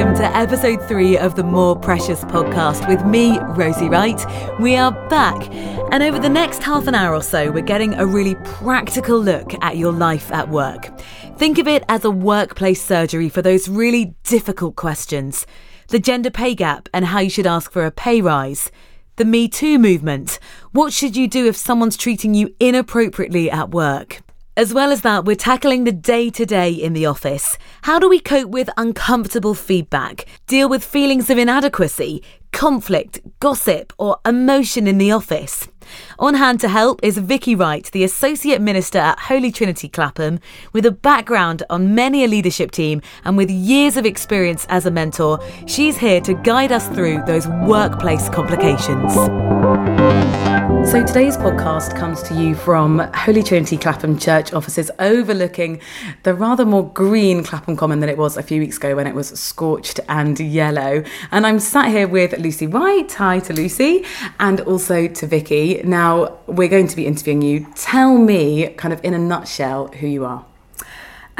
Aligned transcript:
welcome 0.00 0.16
to 0.16 0.34
episode 0.34 0.82
three 0.88 1.18
of 1.18 1.34
the 1.34 1.42
More 1.42 1.78
Precious 1.78 2.24
podcast 2.24 2.88
with 2.88 3.04
me, 3.04 3.38
Rosie 3.38 3.90
Wright. 3.90 4.18
We 4.58 4.74
are 4.74 4.92
back, 5.10 5.46
and 5.92 6.02
over 6.02 6.18
the 6.18 6.26
next 6.26 6.62
half 6.62 6.86
an 6.86 6.94
hour 6.94 7.14
or 7.14 7.22
so, 7.22 7.50
we're 7.50 7.60
getting 7.60 7.92
a 7.92 8.06
really 8.06 8.34
practical 8.36 9.18
look 9.20 9.52
at 9.62 9.76
your 9.76 9.92
life 9.92 10.32
at 10.32 10.48
work. 10.48 10.98
Think 11.36 11.58
of 11.58 11.68
it 11.68 11.84
as 11.90 12.06
a 12.06 12.10
workplace 12.10 12.82
surgery 12.82 13.28
for 13.28 13.42
those 13.42 13.68
really 13.68 14.14
difficult 14.24 14.74
questions 14.74 15.46
the 15.88 15.98
gender 15.98 16.30
pay 16.30 16.54
gap 16.54 16.88
and 16.94 17.04
how 17.04 17.18
you 17.18 17.28
should 17.28 17.46
ask 17.46 17.70
for 17.70 17.84
a 17.84 17.90
pay 17.90 18.22
rise. 18.22 18.70
The 19.16 19.26
Me 19.26 19.48
Too 19.48 19.78
movement. 19.78 20.38
What 20.72 20.94
should 20.94 21.14
you 21.14 21.28
do 21.28 21.46
if 21.46 21.56
someone's 21.56 21.98
treating 21.98 22.32
you 22.32 22.54
inappropriately 22.58 23.50
at 23.50 23.70
work? 23.72 24.22
As 24.60 24.74
well 24.74 24.92
as 24.92 25.00
that, 25.00 25.24
we're 25.24 25.36
tackling 25.36 25.84
the 25.84 25.90
day 25.90 26.28
to 26.28 26.44
day 26.44 26.70
in 26.70 26.92
the 26.92 27.06
office. 27.06 27.56
How 27.80 27.98
do 27.98 28.10
we 28.10 28.20
cope 28.20 28.50
with 28.50 28.68
uncomfortable 28.76 29.54
feedback, 29.54 30.26
deal 30.46 30.68
with 30.68 30.84
feelings 30.84 31.30
of 31.30 31.38
inadequacy, 31.38 32.22
conflict, 32.52 33.20
gossip, 33.40 33.94
or 33.96 34.18
emotion 34.26 34.86
in 34.86 34.98
the 34.98 35.12
office? 35.12 35.66
On 36.18 36.34
hand 36.34 36.60
to 36.60 36.68
help 36.68 37.00
is 37.02 37.16
Vicky 37.16 37.54
Wright, 37.54 37.90
the 37.92 38.04
Associate 38.04 38.60
Minister 38.60 38.98
at 38.98 39.18
Holy 39.18 39.50
Trinity 39.50 39.88
Clapham, 39.88 40.40
with 40.74 40.84
a 40.84 40.90
background 40.90 41.62
on 41.70 41.94
many 41.94 42.22
a 42.22 42.28
leadership 42.28 42.70
team 42.70 43.00
and 43.24 43.38
with 43.38 43.48
years 43.48 43.96
of 43.96 44.04
experience 44.04 44.66
as 44.68 44.84
a 44.84 44.90
mentor. 44.90 45.40
She's 45.66 45.96
here 45.96 46.20
to 46.20 46.34
guide 46.34 46.70
us 46.70 46.86
through 46.88 47.22
those 47.24 47.48
workplace 47.48 48.28
complications. 48.28 49.16
So 50.90 51.04
today's 51.04 51.36
podcast 51.36 51.94
comes 51.94 52.20
to 52.24 52.34
you 52.34 52.56
from 52.56 52.98
Holy 52.98 53.44
Trinity 53.44 53.76
Clapham 53.76 54.18
Church 54.18 54.52
offices 54.52 54.90
overlooking 54.98 55.80
the 56.24 56.34
rather 56.34 56.64
more 56.64 56.90
green 56.92 57.44
Clapham 57.44 57.76
Common 57.76 58.00
than 58.00 58.08
it 58.08 58.18
was 58.18 58.36
a 58.36 58.42
few 58.42 58.60
weeks 58.60 58.76
ago 58.76 58.96
when 58.96 59.06
it 59.06 59.14
was 59.14 59.28
scorched 59.28 60.00
and 60.08 60.40
yellow. 60.40 61.04
And 61.30 61.46
I'm 61.46 61.60
sat 61.60 61.90
here 61.90 62.08
with 62.08 62.36
Lucy 62.38 62.66
White. 62.66 63.12
Hi 63.12 63.38
to 63.38 63.52
Lucy 63.52 64.04
and 64.40 64.60
also 64.62 65.06
to 65.06 65.26
Vicky. 65.28 65.80
Now 65.84 66.38
we're 66.48 66.66
going 66.66 66.88
to 66.88 66.96
be 66.96 67.06
interviewing 67.06 67.42
you. 67.42 67.68
Tell 67.76 68.18
me 68.18 68.70
kind 68.70 68.92
of 68.92 69.00
in 69.04 69.14
a 69.14 69.18
nutshell 69.18 69.88
who 69.88 70.08
you 70.08 70.24
are. 70.24 70.44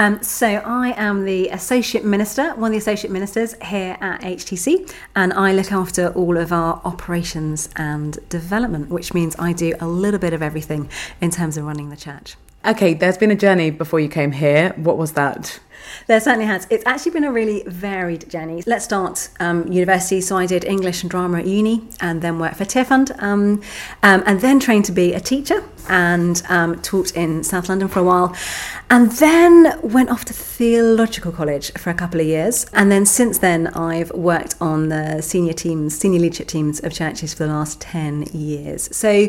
Um, 0.01 0.23
so 0.23 0.47
I 0.47 0.95
am 0.97 1.27
the 1.27 1.51
associate 1.51 2.07
minister, 2.07 2.55
one 2.55 2.69
of 2.69 2.73
the 2.73 2.79
associate 2.79 3.11
ministers 3.11 3.55
here 3.63 3.99
at 4.01 4.23
HTC, 4.23 4.91
and 5.15 5.31
I 5.35 5.53
look 5.53 5.73
after 5.73 6.09
all 6.15 6.39
of 6.39 6.55
our 6.55 6.81
operations 6.87 7.69
and 7.77 8.19
development, 8.31 8.89
which 8.89 9.13
means 9.13 9.37
I 9.39 9.53
do 9.53 9.75
a 9.79 9.87
little 9.87 10.19
bit 10.19 10.33
of 10.33 10.41
everything 10.41 10.89
in 11.21 11.31
terms 11.31 11.59
of 11.59 11.67
running 11.67 11.91
the 11.91 11.99
church. 11.99 12.37
Okay, 12.63 12.93
there's 12.93 13.17
been 13.17 13.31
a 13.31 13.37
journey 13.37 13.71
before 13.71 14.01
you 14.01 14.09
came 14.09 14.33
here. 14.33 14.75
What 14.77 14.99
was 14.99 15.13
that? 15.13 15.59
There 16.09 16.21
certainly 16.21 16.45
has. 16.45 16.67
It's 16.69 16.85
actually 16.85 17.13
been 17.13 17.25
a 17.25 17.33
really 17.33 17.63
varied 17.67 18.29
journey. 18.29 18.63
Let's 18.67 18.85
start 18.85 19.31
um, 19.41 19.67
university. 19.73 20.21
So 20.21 20.37
I 20.37 20.45
did 20.45 20.67
English 20.67 21.03
and 21.03 21.11
drama 21.11 21.39
at 21.39 21.47
uni, 21.47 21.89
and 22.01 22.21
then 22.21 22.39
worked 22.39 22.57
for 22.57 22.67
Tearfund, 22.67 23.19
um, 23.23 23.63
um, 24.03 24.23
and 24.27 24.43
then 24.43 24.61
trained 24.61 24.85
to 24.85 24.93
be 24.93 25.15
a 25.15 25.21
teacher 25.21 25.65
and 25.89 26.43
um, 26.51 26.81
taught 26.83 27.17
in 27.17 27.43
South 27.45 27.71
London 27.71 27.89
for 27.89 28.01
a 28.01 28.05
while, 28.05 28.37
and 28.91 29.11
then 29.13 29.81
went 29.83 30.11
off 30.11 30.27
to 30.27 30.35
theological 30.35 31.33
college 31.33 31.73
for 31.73 31.89
a 31.89 31.95
couple 31.95 32.21
of 32.21 32.27
years. 32.27 32.67
And 32.75 32.93
then 32.93 33.07
since 33.07 33.39
then, 33.39 33.69
I've 33.69 34.11
worked 34.11 34.55
on 34.61 34.91
the 34.91 35.23
senior 35.23 35.55
teams, 35.55 35.97
senior 35.99 36.21
leadership 36.21 36.49
teams 36.49 36.79
of 36.81 36.93
churches 36.93 37.33
for 37.33 37.47
the 37.47 37.53
last 37.55 37.81
ten 37.81 38.25
years. 38.35 38.95
So 38.95 39.29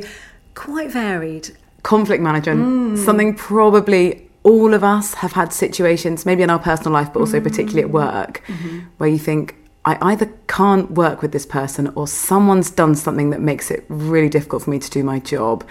quite 0.54 0.92
varied. 0.92 1.56
Conflict 1.84 2.22
management, 2.22 2.62
mm. 2.62 3.06
something 3.06 3.36
probably 3.36 4.30
all 4.44 4.74
of 4.74 4.84
us 4.84 5.16
have 5.16 5.34
had 5.34 5.54
situations, 5.54 6.26
maybe 6.26 6.44
in 6.44 6.50
our 6.50 6.60
personal 6.60 6.94
life, 6.94 7.12
but 7.14 7.20
also 7.20 7.38
mm-hmm. 7.38 7.48
particularly 7.48 7.84
at 7.84 7.92
work, 7.92 8.44
mm-hmm. 8.48 8.80
where 8.98 9.10
you 9.10 9.20
think, 9.20 9.56
I 9.86 9.98
either 10.02 10.32
can't 10.48 10.92
work 10.92 11.22
with 11.22 11.32
this 11.32 11.46
person 11.46 11.92
or 11.96 12.08
someone's 12.08 12.72
done 12.72 12.96
something 12.96 13.32
that 13.32 13.42
makes 13.42 13.72
it 13.72 13.86
really 13.88 14.30
difficult 14.30 14.64
for 14.64 14.70
me 14.70 14.80
to 14.80 14.90
do 14.90 15.04
my 15.04 15.20
job. 15.20 15.64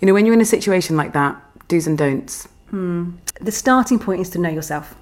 You 0.00 0.06
know, 0.06 0.14
when 0.14 0.26
you're 0.26 0.34
in 0.34 0.40
a 0.40 0.44
situation 0.44 0.96
like 0.96 1.12
that, 1.12 1.40
do's 1.68 1.86
and 1.86 1.96
don'ts. 1.96 2.48
Mm. 2.72 3.18
The 3.40 3.52
starting 3.52 3.98
point 3.98 4.20
is 4.20 4.30
to 4.30 4.38
know 4.38 4.50
yourself. 4.50 4.96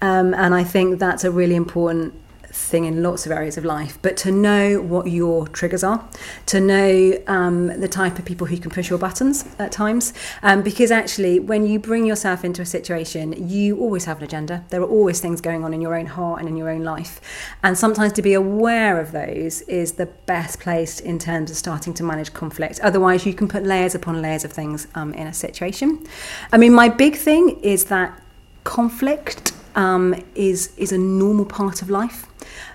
Um, 0.00 0.34
and 0.34 0.54
I 0.54 0.64
think 0.64 0.98
that's 0.98 1.24
a 1.24 1.30
really 1.30 1.54
important 1.54 2.14
thing 2.52 2.84
in 2.84 3.02
lots 3.02 3.24
of 3.24 3.32
areas 3.32 3.56
of 3.56 3.64
life, 3.64 3.98
but 4.02 4.16
to 4.18 4.30
know 4.30 4.80
what 4.80 5.06
your 5.06 5.48
triggers 5.48 5.82
are, 5.82 6.06
to 6.46 6.60
know 6.60 7.18
um, 7.26 7.80
the 7.80 7.88
type 7.88 8.18
of 8.18 8.24
people 8.24 8.46
who 8.46 8.58
can 8.58 8.70
push 8.70 8.90
your 8.90 8.98
buttons 8.98 9.44
at 9.58 9.72
times. 9.72 10.12
Um, 10.42 10.62
because 10.62 10.90
actually, 10.90 11.40
when 11.40 11.66
you 11.66 11.78
bring 11.78 12.04
yourself 12.04 12.44
into 12.44 12.60
a 12.62 12.66
situation, 12.66 13.48
you 13.48 13.78
always 13.78 14.04
have 14.04 14.18
an 14.18 14.24
agenda. 14.24 14.64
There 14.68 14.82
are 14.82 14.88
always 14.88 15.20
things 15.20 15.40
going 15.40 15.64
on 15.64 15.72
in 15.72 15.80
your 15.80 15.96
own 15.96 16.06
heart 16.06 16.40
and 16.40 16.48
in 16.48 16.56
your 16.56 16.68
own 16.68 16.84
life. 16.84 17.20
And 17.62 17.76
sometimes 17.76 18.12
to 18.14 18.22
be 18.22 18.34
aware 18.34 19.00
of 19.00 19.12
those 19.12 19.62
is 19.62 19.92
the 19.92 20.06
best 20.06 20.60
place 20.60 21.00
in 21.00 21.18
terms 21.18 21.50
of 21.50 21.56
starting 21.56 21.94
to 21.94 22.04
manage 22.04 22.34
conflict. 22.34 22.80
Otherwise, 22.80 23.24
you 23.24 23.32
can 23.32 23.48
put 23.48 23.62
layers 23.62 23.94
upon 23.94 24.20
layers 24.20 24.44
of 24.44 24.52
things 24.52 24.86
um, 24.94 25.14
in 25.14 25.26
a 25.26 25.32
situation. 25.32 26.06
I 26.52 26.58
mean, 26.58 26.74
my 26.74 26.88
big 26.90 27.16
thing 27.16 27.60
is 27.62 27.84
that 27.86 28.20
conflict 28.64 29.52
um, 29.74 30.14
is 30.34 30.72
is 30.76 30.92
a 30.92 30.98
normal 30.98 31.46
part 31.46 31.80
of 31.80 31.88
life 31.88 32.26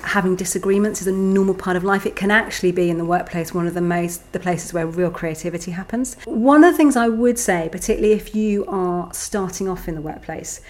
having 0.02 0.36
disagreements 0.36 1.02
is 1.02 1.08
a 1.08 1.12
normal 1.12 1.56
part 1.56 1.78
of 1.78 1.84
life. 1.84 2.06
It 2.06 2.16
can 2.16 2.32
actually 2.32 2.72
be 2.72 2.90
in 2.90 2.98
the 2.98 3.06
workplace 3.06 3.54
one 3.54 3.68
of 3.68 3.74
the 3.74 3.82
most 3.82 4.32
the 4.32 4.40
places 4.40 4.74
where 4.74 4.86
real 4.86 5.12
creativity 5.12 5.72
happens. 5.72 6.16
One 6.26 6.64
of 6.64 6.74
the 6.74 6.78
things 6.78 6.96
I 6.96 7.08
would 7.08 7.40
say, 7.40 7.70
particularly 7.72 8.14
if 8.14 8.36
you 8.36 8.66
are 8.68 9.14
starting 9.14 9.68
off 9.68 9.88
in 9.88 9.96
the 9.96 10.02
workplace, 10.02 10.62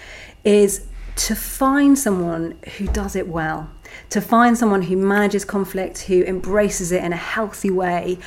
is 0.44 0.86
to 1.16 1.34
find 1.34 1.98
someone 1.98 2.56
who 2.76 2.86
does 2.86 3.16
it 3.16 3.26
well, 3.26 3.70
to 4.10 4.20
find 4.20 4.56
someone 4.56 4.82
who 4.82 4.96
manages 4.96 5.44
conflict, 5.44 6.02
who 6.02 6.22
embraces 6.22 6.92
it 6.92 7.02
in 7.02 7.12
a 7.12 7.16
healthy 7.16 7.70
way, 7.70 8.18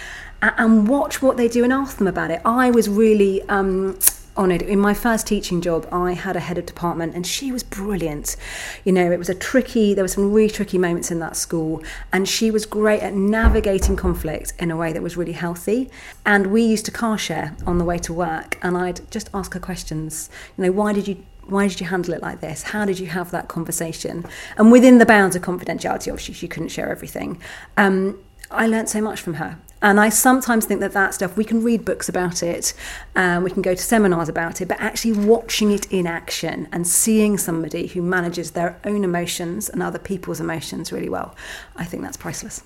and 0.42 0.88
watch 0.88 1.22
what 1.22 1.38
they 1.38 1.48
do 1.48 1.64
and 1.64 1.72
ask 1.72 1.98
them 1.98 2.08
about 2.08 2.32
it. 2.32 2.42
I 2.44 2.72
was 2.72 2.90
really 2.90 3.42
um, 3.44 3.98
honoured. 4.38 4.62
In 4.62 4.80
my 4.80 4.94
first 4.94 5.28
teaching 5.28 5.62
job, 5.62 5.88
I 5.92 6.14
had 6.14 6.36
a 6.36 6.40
head 6.40 6.58
of 6.58 6.66
department 6.66 7.16
and 7.16 7.26
she 7.26 7.52
was 7.52 7.64
brilliant. 7.64 8.36
You 8.84 8.92
know, 8.92 9.12
it 9.12 9.20
was 9.20 9.30
a 9.30 9.36
tricky, 9.36 9.94
there 9.94 10.04
were 10.04 10.08
some 10.08 10.32
really 10.32 10.50
tricky 10.50 10.78
moments 10.78 11.12
in 11.12 11.20
that 11.20 11.36
school, 11.36 11.84
and 12.12 12.28
she 12.28 12.52
was 12.52 12.66
great 12.66 13.02
at 13.02 13.14
navigating 13.14 13.96
conflict 13.96 14.54
in 14.60 14.72
a 14.72 14.78
way 14.78 14.94
that 14.94 15.02
was 15.02 15.18
really 15.18 15.34
healthy. 15.34 15.90
And 16.26 16.48
we 16.48 16.62
used 16.62 16.86
to 16.86 16.92
car 16.92 17.18
share 17.18 17.56
on 17.66 17.78
the 17.78 17.86
way 17.86 17.98
to 18.00 18.14
work, 18.14 18.58
and 18.62 18.78
I'd 18.78 19.10
just 19.12 19.30
ask 19.34 19.54
her 19.54 19.60
questions. 19.60 20.30
You 20.58 20.66
know, 20.66 20.72
why 20.72 20.94
did 20.94 21.08
you 21.08 21.24
why 21.48 21.68
did 21.68 21.82
you 21.82 21.88
handle 21.88 22.14
it 22.14 22.22
like 22.22 22.40
this? 22.40 22.64
How 22.64 22.86
did 22.86 23.00
you 23.00 23.08
have 23.08 23.32
that 23.32 23.48
conversation? 23.48 24.26
And 24.58 24.72
within 24.72 25.00
the 25.00 25.06
bounds 25.06 25.36
of 25.36 25.42
confidentiality, 25.42 26.10
obviously, 26.10 26.36
she 26.36 26.48
couldn't 26.48 26.70
share 26.70 26.90
everything. 26.90 27.42
Um, 27.76 28.20
I 28.50 28.68
learned 28.68 28.90
so 28.90 29.02
much 29.02 29.20
from 29.20 29.36
her. 29.36 29.58
And 29.82 30.00
I 30.00 30.10
sometimes 30.10 30.66
think 30.66 30.80
that 30.82 30.94
that 30.94 31.14
stuff, 31.14 31.36
we 31.36 31.44
can 31.44 31.64
read 31.64 31.84
books 31.84 32.08
about 32.08 32.44
it, 32.44 32.74
um, 33.16 33.44
we 33.44 33.50
can 33.50 33.62
go 33.62 33.74
to 33.74 33.82
seminars 33.82 34.30
about 34.30 34.62
it, 34.62 34.68
but 34.68 34.80
actually 34.80 35.14
watching 35.14 35.72
it 35.72 35.92
in 35.92 36.06
action 36.06 36.68
and 36.72 36.88
seeing 36.88 37.38
somebody 37.38 37.88
who 37.88 38.02
manages 38.02 38.52
their 38.52 38.80
own 38.86 39.04
emotions 39.04 39.70
and 39.70 39.82
other 39.82 40.00
people's 40.00 40.40
emotions 40.40 40.92
really 40.92 41.10
well, 41.10 41.36
I 41.76 41.86
think 41.86 42.04
that's 42.04 42.18
priceless. 42.18 42.64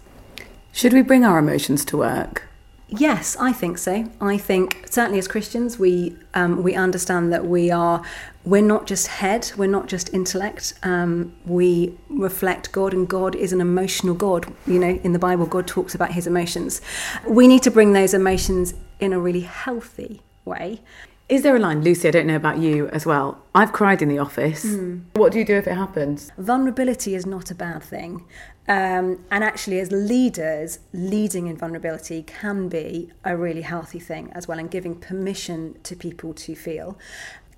Should 0.72 0.92
we 0.92 1.02
bring 1.02 1.24
our 1.24 1.40
emotions 1.40 1.86
to 1.86 1.98
work? 1.98 2.44
Yes, 2.88 3.36
I 3.40 3.52
think 3.52 3.78
so. 3.78 4.12
I 4.22 4.38
think 4.38 4.86
certainly 4.90 5.18
as 5.18 5.28
Christians, 5.28 5.80
we 5.80 6.16
um, 6.36 6.62
we 6.62 6.76
understand 6.76 7.34
that 7.34 7.46
we 7.46 7.72
are 7.72 8.04
we're 8.46 8.62
not 8.62 8.86
just 8.86 9.08
head, 9.08 9.52
we're 9.58 9.68
not 9.68 9.88
just 9.88 10.14
intellect. 10.14 10.74
Um, 10.84 11.36
we 11.46 11.98
reflect 12.10 12.72
God, 12.72 12.94
and 12.94 13.08
God 13.08 13.36
is 13.36 13.52
an 13.52 13.62
emotional 13.62 14.14
God. 14.14 14.54
You 14.68 14.80
know, 14.80 15.00
in 15.04 15.14
the 15.14 15.20
Bible, 15.20 15.46
God 15.46 15.68
talks 15.68 15.96
about 15.96 16.12
His 16.12 16.28
emotions. 16.28 16.82
We 17.28 17.48
need 17.48 17.64
to 17.64 17.72
bring 17.72 17.94
those 17.94 18.14
emotions 18.14 18.74
in 19.00 19.14
a 19.14 19.20
really 19.20 19.42
healthy 19.42 20.22
way. 20.46 20.82
Is 21.28 21.42
there 21.42 21.56
a 21.56 21.60
line, 21.60 21.84
Lucy? 21.84 22.08
I 22.08 22.12
don't 22.12 22.28
know 22.28 22.36
about 22.36 22.60
you 22.60 22.88
as 22.90 23.04
well. 23.04 23.42
I've 23.56 23.74
cried 23.74 24.04
in 24.04 24.10
the 24.10 24.20
office. 24.20 24.64
Mm. 24.64 25.06
What 25.14 25.32
do 25.32 25.40
you 25.40 25.46
do 25.46 25.56
if 25.56 25.66
it 25.66 25.74
happens? 25.74 26.32
Vulnerability 26.38 27.16
is 27.16 27.26
not 27.26 27.50
a 27.50 27.56
bad 27.56 27.82
thing. 27.82 28.24
Um, 28.68 29.26
and 29.32 29.44
actually, 29.44 29.80
as 29.80 29.92
leaders, 29.92 30.80
leading 30.94 31.48
in 31.48 31.58
vulnerability 31.58 32.22
can 32.22 32.70
be 32.70 33.12
a 33.24 33.36
really 33.36 33.64
healthy 33.64 34.00
thing 34.00 34.32
as 34.34 34.48
well, 34.48 34.60
and 34.60 34.70
giving 34.70 34.96
permission 35.00 35.80
to 35.82 35.96
people 35.96 36.34
to 36.36 36.56
feel. 36.56 36.96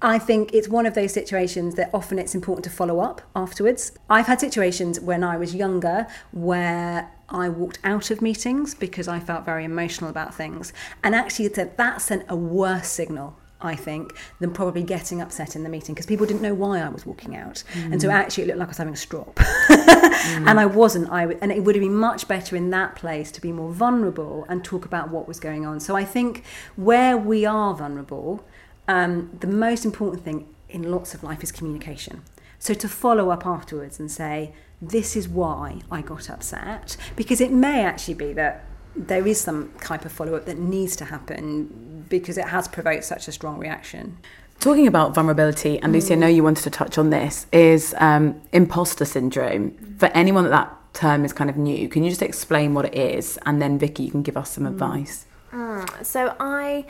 I 0.01 0.19
think 0.19 0.53
it's 0.53 0.67
one 0.67 0.85
of 0.85 0.93
those 0.93 1.11
situations 1.11 1.75
that 1.75 1.89
often 1.93 2.19
it's 2.19 2.35
important 2.35 2.63
to 2.65 2.69
follow 2.69 2.99
up 2.99 3.21
afterwards. 3.35 3.93
I've 4.09 4.27
had 4.27 4.39
situations 4.39 4.99
when 4.99 5.23
I 5.23 5.37
was 5.37 5.55
younger 5.55 6.05
where 6.31 7.11
I 7.29 7.49
walked 7.49 7.79
out 7.83 8.11
of 8.11 8.21
meetings 8.21 8.75
because 8.75 9.07
I 9.07 9.19
felt 9.19 9.43
very 9.43 9.65
emotional 9.65 10.09
about 10.09 10.35
things, 10.35 10.71
and 11.03 11.15
actually 11.15 11.47
that 11.49 12.01
sent 12.01 12.25
a 12.29 12.35
worse 12.35 12.87
signal 12.87 13.37
I 13.59 13.75
think, 13.75 14.13
than 14.39 14.51
probably 14.51 14.83
getting 14.83 15.19
upset 15.19 15.55
in 15.55 15.63
the 15.63 15.69
meeting 15.69 15.95
because 15.95 16.05
people 16.05 16.27
didn't 16.27 16.41
know 16.41 16.53
why 16.53 16.79
I 16.79 16.89
was 16.89 17.05
walking 17.05 17.35
out. 17.35 17.63
Mm. 17.73 17.93
And 17.93 18.01
so 18.01 18.11
actually 18.11 18.43
it 18.43 18.47
looked 18.47 18.59
like 18.59 18.67
I 18.67 18.69
was 18.69 18.77
having 18.77 18.93
a 18.93 18.97
strop. 18.97 19.35
mm. 19.35 20.47
And 20.47 20.59
I 20.59 20.65
wasn't. 20.65 21.09
I 21.11 21.21
w- 21.21 21.39
and 21.41 21.51
it 21.51 21.63
would 21.63 21.73
have 21.73 21.81
been 21.81 21.95
much 21.95 22.27
better 22.27 22.55
in 22.55 22.69
that 22.71 22.95
place 22.95 23.31
to 23.31 23.41
be 23.41 23.51
more 23.51 23.71
vulnerable 23.71 24.45
and 24.47 24.63
talk 24.63 24.85
about 24.85 25.09
what 25.09 25.27
was 25.27 25.39
going 25.39 25.65
on. 25.65 25.79
So 25.79 25.95
I 25.95 26.05
think 26.05 26.43
where 26.75 27.17
we 27.17 27.45
are 27.45 27.73
vulnerable, 27.73 28.45
um, 28.87 29.29
the 29.39 29.47
most 29.47 29.85
important 29.85 30.23
thing 30.23 30.47
in 30.69 30.91
lots 30.91 31.13
of 31.13 31.23
life 31.23 31.43
is 31.43 31.51
communication. 31.51 32.23
So 32.59 32.73
to 32.73 32.89
follow 32.89 33.29
up 33.29 33.45
afterwards 33.45 33.99
and 33.99 34.11
say, 34.11 34.53
this 34.81 35.15
is 35.15 35.27
why 35.27 35.81
I 35.91 36.01
got 36.01 36.29
upset, 36.29 36.97
because 37.15 37.41
it 37.41 37.51
may 37.51 37.83
actually 37.83 38.13
be 38.15 38.33
that 38.33 38.65
there 38.95 39.27
is 39.27 39.39
some 39.39 39.71
type 39.81 40.05
of 40.05 40.11
follow 40.11 40.35
up 40.35 40.45
that 40.45 40.57
needs 40.57 40.95
to 40.97 41.05
happen 41.05 42.05
because 42.09 42.37
it 42.37 42.45
has 42.45 42.67
provoked 42.67 43.03
such 43.03 43.27
a 43.27 43.31
strong 43.31 43.59
reaction. 43.59 44.17
Talking 44.59 44.87
about 44.87 45.13
vulnerability, 45.13 45.79
and 45.79 45.93
Lucy, 45.93 46.15
I 46.15 46.17
know 46.17 46.27
you 46.27 46.43
wanted 46.43 46.63
to 46.63 46.71
touch 46.71 46.97
on 46.97 47.11
this, 47.11 47.45
is 47.51 47.93
um, 47.99 48.41
imposter 48.53 49.05
syndrome. 49.05 49.71
For 49.99 50.07
anyone 50.07 50.45
that 50.45 50.49
that 50.49 50.75
term 50.93 51.23
is 51.25 51.31
kind 51.31 51.49
of 51.49 51.57
new, 51.57 51.87
can 51.87 52.03
you 52.03 52.09
just 52.09 52.23
explain 52.23 52.73
what 52.73 52.85
it 52.85 52.95
is? 52.95 53.37
And 53.45 53.61
then, 53.61 53.77
Vicky, 53.77 54.03
you 54.03 54.11
can 54.11 54.23
give 54.23 54.35
us 54.35 54.49
some 54.49 54.63
mm. 54.63 54.69
advice. 54.69 55.25
Mm. 55.51 56.03
So, 56.03 56.35
I 56.39 56.85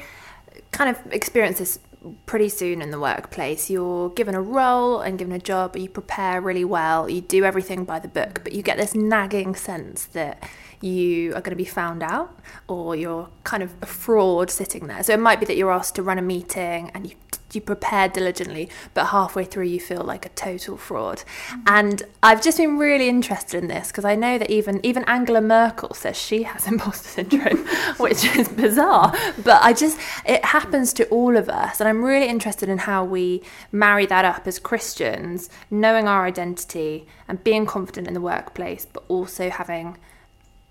kind 0.71 0.89
of 0.89 1.13
experience 1.13 1.59
this 1.59 1.79
pretty 2.25 2.49
soon 2.49 2.81
in 2.81 2.91
the 2.91 2.99
workplace. 2.99 3.69
You're 3.69 4.09
given 4.09 4.35
a 4.35 4.41
role 4.41 5.01
and 5.01 5.17
given 5.17 5.33
a 5.33 5.39
job, 5.39 5.75
you 5.75 5.89
prepare 5.89 6.41
really 6.41 6.65
well, 6.65 7.09
you 7.09 7.21
do 7.21 7.43
everything 7.43 7.85
by 7.85 7.99
the 7.99 8.07
book, 8.07 8.41
but 8.43 8.53
you 8.53 8.61
get 8.61 8.77
this 8.77 8.95
nagging 8.95 9.55
sense 9.55 10.05
that 10.07 10.43
you 10.81 11.31
are 11.31 11.41
going 11.41 11.51
to 11.51 11.55
be 11.55 11.65
found 11.65 12.03
out 12.03 12.39
or 12.67 12.95
you're 12.95 13.29
kind 13.43 13.63
of 13.63 13.73
a 13.81 13.85
fraud 13.85 14.49
sitting 14.49 14.87
there. 14.87 15.03
So 15.03 15.13
it 15.13 15.19
might 15.19 15.39
be 15.39 15.45
that 15.47 15.57
you're 15.57 15.71
asked 15.71 15.95
to 15.95 16.03
run 16.03 16.17
a 16.17 16.21
meeting 16.21 16.91
and 16.93 17.09
you 17.09 17.15
you 17.53 17.61
prepare 17.61 18.07
diligently, 18.07 18.69
but 18.93 19.07
halfway 19.07 19.45
through 19.45 19.65
you 19.65 19.79
feel 19.79 20.01
like 20.01 20.25
a 20.25 20.29
total 20.29 20.77
fraud. 20.77 21.19
Mm-hmm. 21.19 21.61
And 21.67 22.03
I've 22.21 22.41
just 22.41 22.57
been 22.57 22.77
really 22.77 23.07
interested 23.07 23.61
in 23.61 23.67
this 23.69 23.87
because 23.87 24.05
I 24.05 24.15
know 24.15 24.37
that 24.37 24.49
even 24.49 24.85
even 24.85 25.03
Angela 25.05 25.41
Merkel 25.41 25.93
says 25.93 26.17
she 26.17 26.43
has 26.43 26.67
imposter 26.71 27.09
syndrome, 27.09 27.65
which 27.97 28.25
is 28.35 28.49
bizarre. 28.49 29.13
But 29.43 29.61
I 29.63 29.73
just 29.73 29.99
it 30.25 30.43
happens 30.45 30.93
to 30.93 31.07
all 31.09 31.37
of 31.37 31.49
us, 31.49 31.79
and 31.79 31.87
I'm 31.87 32.03
really 32.03 32.27
interested 32.27 32.69
in 32.69 32.79
how 32.79 33.03
we 33.03 33.41
marry 33.71 34.05
that 34.07 34.25
up 34.25 34.47
as 34.47 34.59
Christians, 34.59 35.49
knowing 35.71 36.07
our 36.07 36.25
identity 36.25 37.07
and 37.27 37.43
being 37.43 37.65
confident 37.65 38.07
in 38.07 38.13
the 38.13 38.21
workplace, 38.21 38.85
but 38.85 39.03
also 39.07 39.49
having 39.49 39.97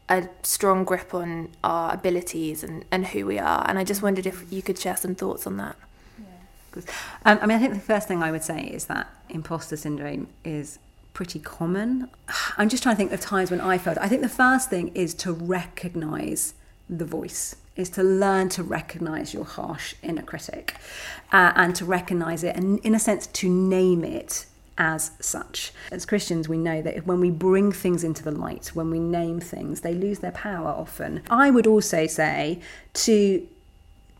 a 0.08 0.28
strong 0.43 0.84
grip 0.84 1.12
on 1.14 1.49
our 1.64 1.93
abilities 1.93 2.62
and, 2.62 2.84
and 2.90 3.08
who 3.08 3.26
we 3.26 3.38
are. 3.38 3.64
And 3.69 3.78
I 3.78 3.84
just 3.84 4.02
wondered 4.02 4.26
if 4.26 4.44
you 4.50 4.62
could 4.62 4.78
share 4.78 4.96
some 4.96 5.14
thoughts 5.14 5.46
on 5.46 5.56
that. 5.56 5.76
Yeah. 6.76 6.93
Um, 7.25 7.38
I 7.43 7.46
mean, 7.46 7.56
I 7.56 7.61
think 7.61 7.75
the 7.75 7.81
first 7.81 8.08
thing 8.08 8.23
I 8.23 8.31
would 8.31 8.43
say 8.43 8.61
is 8.62 8.87
that 8.87 9.08
imposter 9.28 9.76
syndrome 9.76 10.28
is 10.44 10.78
pretty 11.12 11.38
common. 11.38 12.11
I'm 12.58 12.69
just 12.69 12.82
trying 12.82 12.94
to 12.94 12.99
think 12.99 13.12
of 13.12 13.20
times 13.20 13.50
when 13.50 13.61
I 13.61 13.78
felt. 13.78 13.99
I 13.99 14.08
think 14.08 14.23
the 14.23 14.28
first 14.28 14.69
thing 14.69 14.88
is 14.94 15.14
to 15.14 15.32
recognize 15.32 16.55
the 16.88 17.05
voice 17.05 17.56
is 17.75 17.90
to 17.90 18.02
learn 18.02 18.49
to 18.49 18.62
recognize 18.62 19.34
your 19.34 19.44
harsh 19.44 19.94
inner 20.02 20.23
critic 20.23 20.76
uh, 21.32 21.52
and 21.55 21.75
to 21.76 21.84
recognize 21.84 22.43
it 22.43 22.56
and 22.56 22.78
in 22.81 22.94
a 22.94 22.99
sense 22.99 23.26
to 23.26 23.49
name 23.49 24.02
it 24.05 24.46
as 24.78 25.12
such. 25.20 25.73
As 25.90 26.05
Christians, 26.05 26.49
we 26.49 26.58
know 26.58 26.82
that 26.82 27.06
when 27.06 27.20
we 27.20 27.31
bring 27.31 27.73
things 27.73 28.05
into 28.05 28.23
the 28.23 28.31
light, 28.31 28.69
when 28.75 28.90
we 28.90 28.99
name 28.99 29.40
things, 29.40 29.81
they 29.81 29.94
lose 29.94 30.19
their 30.19 30.32
power 30.32 30.69
often. 30.69 31.23
I 31.31 31.50
would 31.50 31.67
also 31.67 32.06
say 32.06 32.61
to 32.94 33.46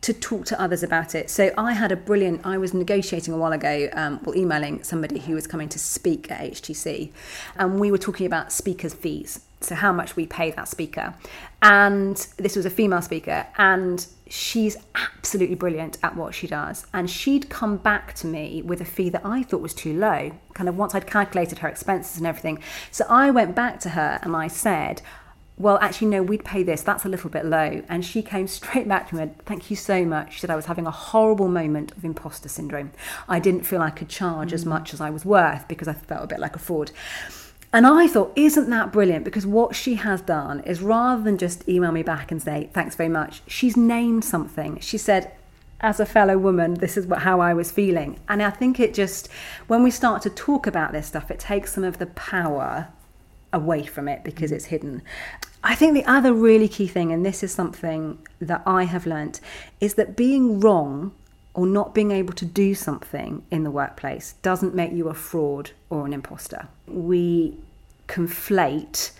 to 0.03 0.13
talk 0.13 0.45
to 0.47 0.61
others 0.61 0.83
about 0.83 1.15
it. 1.15 1.31
So 1.31 1.53
I 1.59 1.73
had 1.73 1.93
a 1.93 1.97
brilliant. 1.97 2.45
I 2.45 2.59
was 2.59 2.73
negotiating 2.75 3.35
a 3.35 3.37
while 3.37 3.53
ago, 3.53 3.89
um, 3.93 4.21
well, 4.25 4.37
emailing 4.37 4.83
somebody 4.83 5.19
who 5.19 5.35
was 5.35 5.47
coming 5.47 5.69
to 5.71 5.79
speak 5.79 6.31
at 6.31 6.41
HTC, 6.41 7.11
and 7.57 7.81
we 7.81 7.91
were 7.91 7.99
talking 7.99 8.27
about 8.27 8.53
speakers' 8.53 8.95
fees. 8.95 9.41
So 9.61 9.75
how 9.75 9.93
much 9.93 10.17
we 10.17 10.27
pay 10.27 10.51
that 10.53 10.69
speaker, 10.69 11.15
and 11.63 12.17
this 12.37 12.57
was 12.57 12.67
a 12.67 12.71
female 12.71 13.03
speaker, 13.03 13.47
and 13.57 14.07
she's 14.29 14.77
absolutely 14.95 15.55
brilliant 15.55 15.99
at 16.03 16.17
what 16.17 16.35
she 16.35 16.47
does. 16.47 16.87
And 16.93 17.09
she'd 17.09 17.49
come 17.49 17.77
back 17.77 18.15
to 18.15 18.27
me 18.27 18.63
with 18.63 18.81
a 18.81 18.85
fee 18.85 19.09
that 19.11 19.25
I 19.25 19.43
thought 19.43 19.61
was 19.61 19.75
too 19.75 19.97
low, 19.97 20.33
kind 20.55 20.69
of 20.69 20.77
once 20.77 20.95
I'd 20.95 21.07
calculated 21.07 21.59
her 21.59 21.69
expenses 21.69 22.19
and 22.19 22.27
everything. 22.27 22.63
So 22.91 23.05
I 23.09 23.31
went 23.31 23.55
back 23.55 23.81
to 23.81 23.91
her 23.91 24.19
and 24.23 24.37
I 24.37 24.49
said, 24.49 25.03
well, 25.59 25.79
actually, 25.81 26.09
no, 26.09 26.23
we'd 26.23 26.45
pay 26.45 26.63
this. 26.63 26.83
That's 26.83 27.07
a 27.07 27.09
little 27.09 27.31
bit 27.31 27.47
low. 27.47 27.83
And 27.89 28.05
she 28.05 28.23
came 28.23 28.47
straight 28.59 28.87
back 28.87 29.09
to 29.09 29.15
me 29.15 29.23
and 29.23 29.31
went, 29.31 29.47
Thank 29.47 29.71
you 29.71 29.77
so 29.77 30.05
much. 30.05 30.35
She 30.35 30.41
said, 30.41 30.51
I 30.51 30.57
was 30.57 30.67
having 30.67 30.87
a 30.87 30.91
horrible 30.91 31.49
moment 31.49 31.93
of 31.93 32.05
imposter 32.05 32.49
syndrome. 32.49 32.93
I 33.29 33.39
didn't 33.39 33.63
feel 33.63 33.81
I 33.81 33.91
could 33.91 34.09
charge 34.09 34.51
mm. 34.51 34.55
as 34.55 34.67
much 34.67 34.93
as 34.93 35.01
I 35.01 35.11
was 35.11 35.25
worth 35.25 35.67
because 35.69 35.89
I 35.89 35.95
felt 35.95 36.25
a 36.25 36.27
bit 36.27 36.41
like 36.41 36.57
a 36.57 36.61
fraud. 36.61 36.91
And 37.73 37.87
I 37.87 38.07
thought, 38.07 38.33
isn't 38.37 38.71
that 38.71 38.93
brilliant? 38.93 39.25
Because 39.25 39.47
what 39.47 39.75
she 39.75 39.97
has 39.97 40.21
done 40.23 40.61
is 40.61 40.81
rather 40.81 41.23
than 41.23 41.37
just 41.37 41.69
email 41.69 41.93
me 41.93 42.03
back 42.03 42.31
and 42.31 42.41
say, 42.41 42.71
thanks 42.73 42.95
very 42.95 43.09
much, 43.09 43.43
she's 43.47 43.77
named 43.77 44.25
something. 44.25 44.79
She 44.81 44.97
said, 44.97 45.33
as 45.81 46.01
a 46.01 46.07
fellow 46.07 46.39
woman, 46.39 46.75
this 46.75 46.97
is 46.97 47.07
what, 47.07 47.21
how 47.21 47.41
I 47.41 47.53
was 47.53 47.71
feeling. 47.71 48.19
And 48.29 48.43
I 48.43 48.51
think 48.51 48.81
it 48.81 48.95
just, 48.95 49.29
when 49.67 49.83
we 49.83 49.91
start 49.91 50.23
to 50.23 50.31
talk 50.31 50.67
about 50.67 50.93
this 50.93 51.07
stuff, 51.07 51.31
it 51.31 51.39
takes 51.39 51.75
some 51.75 51.85
of 51.85 51.99
the 51.99 52.07
power 52.07 52.89
away 53.57 53.85
from 53.85 54.07
it 54.07 54.23
because 54.23 54.51
mm. 54.53 54.55
it's 54.55 54.67
hidden. 54.67 55.03
I 55.65 55.75
think 55.75 55.95
the 55.95 56.05
other 56.05 56.33
really 56.33 56.69
key 56.69 56.87
thing, 56.87 57.11
and 57.11 57.27
this 57.27 57.43
is 57.43 57.53
something 57.53 58.19
that 58.41 58.63
I 58.67 58.85
have 58.85 59.07
learnt, 59.07 59.41
is 59.81 59.95
that 59.95 60.17
being 60.17 60.61
wrong 60.61 61.13
or 61.55 61.67
not 61.67 61.95
being 61.95 62.13
able 62.13 62.35
to 62.35 62.45
do 62.45 62.75
something 62.75 63.43
in 63.51 63.65
the 63.65 63.71
workplace 63.71 64.35
doesn't 64.43 64.75
make 64.75 64.93
you 64.93 65.09
a 65.09 65.15
fraud 65.15 65.71
or 65.91 66.07
an 66.07 66.13
imposter. 66.13 66.69
We 66.87 67.57
conflate 68.09 69.13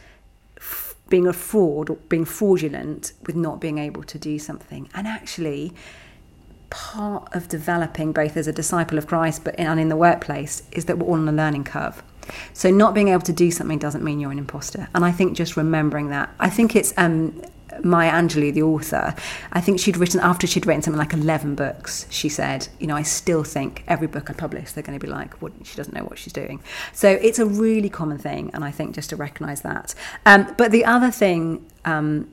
f- 0.59 0.95
being 1.09 1.27
a 1.27 1.33
fraud 1.33 1.91
or 1.91 1.97
being 2.09 2.27
fraudulent 2.27 3.13
with 3.27 3.35
not 3.35 3.61
being 3.61 3.79
able 3.79 4.03
to 4.05 4.19
do 4.19 4.39
something. 4.39 4.89
And 4.95 5.07
actually, 5.07 5.73
part 6.69 7.35
of 7.35 7.49
developing 7.49 8.13
both 8.13 8.37
as 8.37 8.47
a 8.47 8.53
disciple 8.53 8.99
of 8.99 9.07
Christ 9.07 9.45
but 9.45 9.55
in, 9.57 9.67
and 9.67 9.81
in 9.81 9.89
the 9.89 9.97
workplace 9.97 10.63
is 10.73 10.85
that 10.85 10.99
we're 10.99 11.07
all 11.07 11.15
on 11.15 11.29
a 11.29 11.33
learning 11.33 11.65
curve. 11.65 12.03
So 12.53 12.71
not 12.71 12.95
being 12.95 13.09
able 13.09 13.23
to 13.23 13.33
do 13.33 13.51
something 13.51 13.79
doesn't 13.79 14.03
mean 14.03 14.21
you're 14.21 14.33
an 14.33 14.39
imposter. 14.39 14.89
And 14.95 15.05
I 15.05 15.13
think 15.13 15.37
just 15.37 15.57
remembering 15.57 16.09
that. 16.11 16.35
I 16.39 16.51
think 16.51 16.77
it's 16.77 16.93
um, 16.97 17.43
Maya 17.83 18.11
Angelou, 18.13 18.53
the 18.53 18.63
author, 18.63 19.15
I 19.53 19.61
think 19.61 19.81
she'd 19.81 19.97
written, 19.97 20.21
after 20.21 20.47
she'd 20.47 20.67
written 20.67 20.83
something 20.83 20.99
like 20.99 21.13
11 21.13 21.55
books, 21.55 22.07
she 22.11 22.29
said, 22.29 22.69
you 22.79 22.87
know, 22.87 22.97
I 22.97 23.03
still 23.03 23.45
think 23.45 23.85
every 23.87 24.07
book 24.07 24.31
I 24.31 24.33
publish, 24.33 24.73
they're 24.73 24.83
going 24.83 24.99
to 24.99 25.05
be 25.05 25.11
like, 25.11 25.41
what, 25.43 25.53
she 25.65 25.77
doesn't 25.77 25.95
know 25.95 26.05
what 26.05 26.19
she's 26.19 26.33
doing. 26.33 26.63
So 26.93 27.09
it's 27.09 27.39
a 27.39 27.47
really 27.47 27.89
common 27.89 28.19
thing, 28.19 28.51
and 28.55 28.65
I 28.65 28.71
think 28.71 28.95
just 28.95 29.11
to 29.11 29.17
recognise 29.17 29.63
that. 29.63 29.95
Um, 30.25 30.55
but 30.57 30.71
the 30.71 30.85
other 30.85 31.11
thing, 31.11 31.65
um, 31.85 32.31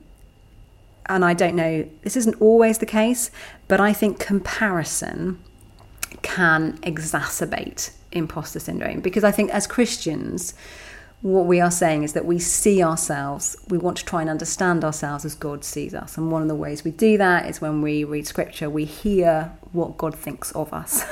and 1.06 1.24
I 1.24 1.34
don't 1.34 1.56
know, 1.56 1.88
this 2.02 2.16
isn't 2.16 2.40
always 2.40 2.78
the 2.78 2.86
case, 2.86 3.30
but 3.68 3.80
I 3.80 3.92
think 3.92 4.18
comparison 4.18 5.42
can 6.22 6.78
exacerbate 6.78 7.90
imposter 8.14 8.60
syndrome 8.60 9.00
because 9.00 9.24
I 9.24 9.30
think 9.30 9.50
as 9.50 9.66
Christians, 9.66 10.54
what 11.24 11.46
we 11.46 11.58
are 11.58 11.70
saying 11.70 12.02
is 12.02 12.12
that 12.12 12.26
we 12.26 12.38
see 12.38 12.82
ourselves, 12.82 13.56
we 13.68 13.78
want 13.78 13.96
to 13.96 14.04
try 14.04 14.20
and 14.20 14.28
understand 14.28 14.84
ourselves 14.84 15.24
as 15.24 15.34
God 15.34 15.64
sees 15.64 15.94
us. 15.94 16.18
And 16.18 16.30
one 16.30 16.42
of 16.42 16.48
the 16.48 16.54
ways 16.54 16.84
we 16.84 16.90
do 16.90 17.16
that 17.16 17.48
is 17.48 17.62
when 17.62 17.80
we 17.80 18.04
read 18.04 18.26
scripture, 18.26 18.68
we 18.68 18.84
hear 18.84 19.50
what 19.72 19.96
God 19.96 20.14
thinks 20.14 20.52
of 20.52 20.70
us. 20.74 21.02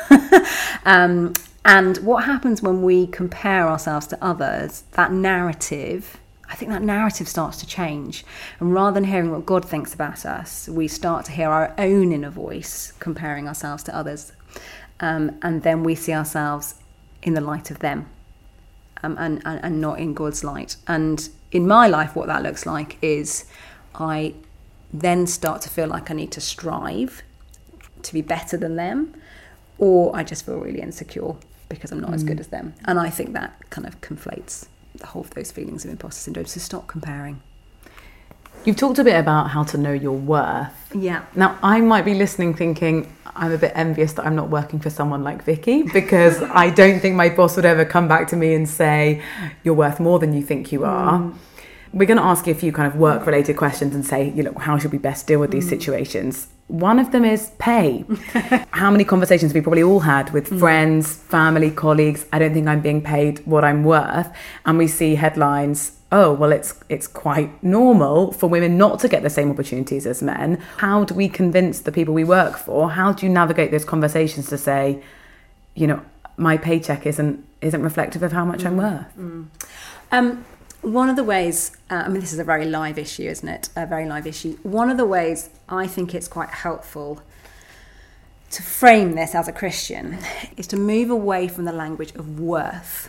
um, 0.85 1.33
and 1.65 1.97
what 1.99 2.25
happens 2.25 2.61
when 2.61 2.83
we 2.83 3.07
compare 3.07 3.67
ourselves 3.67 4.07
to 4.09 4.23
others, 4.23 4.85
that 4.93 5.13
narrative, 5.13 6.19
I 6.51 6.57
think 6.57 6.71
that 6.73 6.83
narrative 6.83 7.27
starts 7.27 7.57
to 7.59 7.67
change. 7.67 8.23
And 8.61 8.75
rather 8.75 8.93
than 8.93 9.05
hearing 9.05 9.31
what 9.31 9.47
God 9.47 9.65
thinks 9.65 9.95
about 9.95 10.27
us, 10.27 10.69
we 10.69 10.89
start 10.89 11.25
to 11.25 11.33
hear 11.33 11.49
our 11.49 11.75
own 11.79 12.13
inner 12.13 12.29
voice 12.29 12.93
comparing 12.99 13.49
ourselves 13.49 13.83
to 13.85 13.97
others. 13.97 14.33
Um, 15.01 15.39
and 15.41 15.63
then 15.63 15.85
we 15.85 15.95
see 15.95 16.13
ourselves 16.13 16.75
in 17.23 17.35
the 17.35 17.41
light 17.41 17.71
of 17.71 17.79
them 17.81 18.07
um, 19.03 19.17
and, 19.19 19.43
and, 19.45 19.61
and 19.63 19.81
not 19.81 19.99
in 19.99 20.15
God's 20.15 20.45
light. 20.45 20.77
And 20.87 21.29
in 21.51 21.67
my 21.67 21.87
life, 21.87 22.17
what 22.17 22.27
that 22.29 22.43
looks 22.43 22.67
like 22.67 22.99
is 23.03 23.47
I 23.95 24.35
then 24.93 25.27
start 25.27 25.63
to 25.63 25.69
feel 25.69 25.89
like 25.89 26.11
I 26.11 26.15
need 26.15 26.33
to 26.33 26.41
strive 26.41 27.23
to 28.03 28.13
be 28.13 28.23
better 28.23 28.57
than 28.57 28.77
them, 28.77 29.15
or 29.79 30.15
I 30.15 30.25
just 30.25 30.45
feel 30.45 30.59
really 30.59 30.81
insecure 30.81 31.35
because 31.69 31.93
I'm 31.93 32.01
not 32.01 32.11
mm. 32.11 32.15
as 32.15 32.25
good 32.25 32.37
mm. 32.37 32.41
as 32.41 32.49
them. 32.49 32.75
And 32.85 32.99
I 32.99 33.11
think 33.11 33.33
that 33.33 33.55
kind 33.71 33.87
of 33.87 34.01
conflates 34.01 34.67
the 34.95 35.07
whole 35.07 35.23
of 35.23 35.31
those 35.31 35.51
feelings 35.51 35.85
of 35.85 35.91
imposter 35.91 36.21
syndrome. 36.21 36.47
So 36.47 36.61
stop 36.61 36.87
comparing. 36.87 37.41
You've 38.65 38.77
talked 38.77 38.99
a 38.99 39.05
bit 39.05 39.19
about 39.19 39.51
how 39.51 39.65
to 39.65 39.79
know 39.79 39.93
your 39.93 40.17
worth. 40.17 40.95
Yeah. 40.95 41.25
Now, 41.35 41.59
I 41.63 41.81
might 41.81 42.05
be 42.05 42.15
listening 42.15 42.55
thinking, 42.55 43.13
I'm 43.35 43.53
a 43.53 43.59
bit 43.59 43.73
envious 43.75 44.13
that 44.15 44.27
I'm 44.27 44.37
not 44.37 44.51
working 44.51 44.79
for 44.79 44.91
someone 44.91 45.25
like 45.25 45.43
Vicky 45.45 45.83
because 45.83 46.43
I 46.43 46.71
don't 46.71 47.01
think 47.01 47.17
my 47.17 47.29
boss 47.29 47.57
would 47.57 47.65
ever 47.65 47.85
come 47.85 48.09
back 48.09 48.29
to 48.29 48.37
me 48.37 48.55
and 48.55 48.69
say, 48.69 49.23
You're 49.63 49.75
worth 49.75 50.01
more 50.01 50.19
than 50.19 50.33
you 50.33 50.43
think 50.43 50.73
you 50.73 50.85
are. 50.85 51.19
Mm. 51.19 51.35
We're 51.93 52.07
going 52.07 52.19
to 52.19 52.25
ask 52.25 52.47
you 52.47 52.53
a 52.53 52.57
few 52.57 52.73
kind 52.73 52.87
of 52.87 52.99
work 52.99 53.27
related 53.27 53.59
questions 53.59 53.95
and 53.95 54.05
say, 54.05 54.31
you 54.31 54.43
know, 54.43 54.55
how 54.55 54.79
should 54.79 54.93
we 54.93 54.99
best 54.99 55.27
deal 55.27 55.39
with 55.41 55.51
these 55.51 55.67
mm. 55.67 55.71
situations? 55.71 56.49
One 56.69 56.99
of 56.99 57.13
them 57.13 57.23
is 57.23 57.51
pay. 57.59 58.07
how 58.71 58.91
many 58.91 59.05
conversations 59.05 59.51
have 59.53 59.55
we 59.55 59.61
probably 59.61 59.83
all 59.83 60.01
had 60.01 60.33
with 60.33 60.49
mm. 60.49 60.59
friends, 60.59 61.15
family, 61.15 61.71
colleagues? 61.71 62.25
I 62.33 62.39
don't 62.39 62.55
think 62.55 62.67
I'm 62.67 62.81
being 62.81 63.03
paid 63.03 63.41
what 63.45 63.63
I'm 63.63 63.85
worth. 63.85 64.35
And 64.65 64.79
we 64.79 64.89
see 64.89 65.17
headlines 65.17 65.99
oh 66.13 66.33
well 66.33 66.53
it's 66.53 66.79
it's 66.89 67.09
quite 67.09 67.63
normal 67.63 68.31
for 68.31 68.49
women 68.49 68.79
not 68.79 69.01
to 69.01 69.09
get 69.09 69.23
the 69.23 69.31
same 69.31 69.51
opportunities 69.51 70.07
as 70.07 70.23
men 70.23 70.63
how 70.77 71.03
do 71.03 71.15
we 71.15 71.29
convince 71.29 71.81
the 71.81 71.91
people 71.91 72.15
we 72.15 72.23
work 72.23 72.57
for 72.57 72.91
how 72.91 73.13
do 73.13 73.27
you 73.27 73.33
navigate 73.33 73.71
those 73.73 73.85
conversations 73.85 74.49
to 74.49 74.57
say 74.57 75.03
you 75.75 75.87
know 75.87 76.01
my 76.37 76.57
paycheck 76.57 77.07
isn't 77.07 77.45
isn't 77.61 77.83
reflective 77.83 78.23
of 78.23 78.33
how 78.33 78.45
much 78.45 78.65
I'm 78.65 78.77
worth. 78.77 79.07
Um, 80.11 80.45
one 80.83 81.09
of 81.09 81.17
the 81.17 81.25
ways, 81.25 81.77
uh, 81.91 82.03
I 82.07 82.09
mean, 82.09 82.21
this 82.21 82.33
is 82.33 82.41
a 82.41 82.45
very 82.45 82.65
live 82.65 82.99
issue, 82.99 83.23
isn't 83.23 83.49
it? 83.49 83.69
A 83.77 83.87
very 83.87 84.07
live 84.07 84.27
issue. 84.27 84.59
One 84.63 84.91
of 84.91 84.97
the 84.97 85.07
ways 85.07 85.49
I 85.69 85.87
think 85.87 86.15
it's 86.15 86.29
quite 86.29 86.51
helpful 86.51 87.23
to 88.51 88.63
frame 88.63 89.15
this 89.15 89.35
as 89.35 89.49
a 89.49 89.53
Christian 89.53 90.19
is 90.57 90.67
to 90.69 90.77
move 90.77 91.09
away 91.09 91.49
from 91.49 91.65
the 91.65 91.73
language 91.73 92.15
of 92.17 92.41
worth 92.41 93.09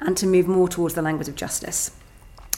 and 0.00 0.16
to 0.16 0.26
move 0.26 0.48
more 0.48 0.68
towards 0.68 0.94
the 0.94 1.02
language 1.02 1.28
of 1.28 1.36
justice. 1.36 1.90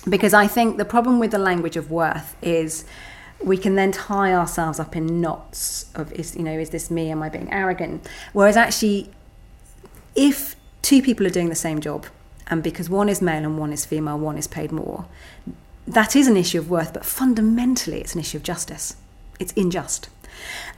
Because 0.09 0.35
I 0.35 0.47
think 0.47 0.77
the 0.77 0.85
problem 0.85 1.19
with 1.19 1.33
the 1.33 1.39
language 1.39 1.77
of 1.77 1.91
worth 1.91 2.37
is 2.43 2.85
we 3.43 3.57
can 3.59 3.75
then 3.75 3.93
tie 3.93 4.33
ourselves 4.33 4.81
up 4.81 4.97
in 4.97 5.21
knots 5.21 5.87
of 5.95 6.13
is 6.13 6.37
you 6.37 6.43
know 6.43 6.59
is 6.59 6.71
this 6.71 6.91
me? 6.91 7.11
Am 7.11 7.23
i 7.23 7.29
being 7.29 7.53
arrogant? 7.53 8.07
Whereas 8.33 8.57
actually 8.57 9.11
if 10.15 10.57
two 10.83 11.03
people 11.03 11.27
are 11.27 11.31
doing 11.31 11.49
the 11.49 11.55
same 11.55 11.81
job 11.81 12.07
and 12.47 12.63
because 12.63 12.89
one 12.89 13.09
is 13.09 13.21
male 13.21 13.45
and 13.45 13.59
one 13.59 13.73
is 13.73 13.85
female 13.85 14.19
one 14.19 14.39
is 14.39 14.47
paid 14.47 14.73
more 14.73 15.05
that 15.87 16.17
is 16.17 16.27
an 16.27 16.37
issue 16.37 16.59
of 16.59 16.71
worth 16.71 16.93
but 16.93 17.05
fundamentally 17.05 18.01
it's 18.01 18.15
an 18.15 18.21
issue 18.21 18.39
of 18.39 18.43
justice. 18.43 18.97
It's 19.39 19.53
unjust 19.53 20.09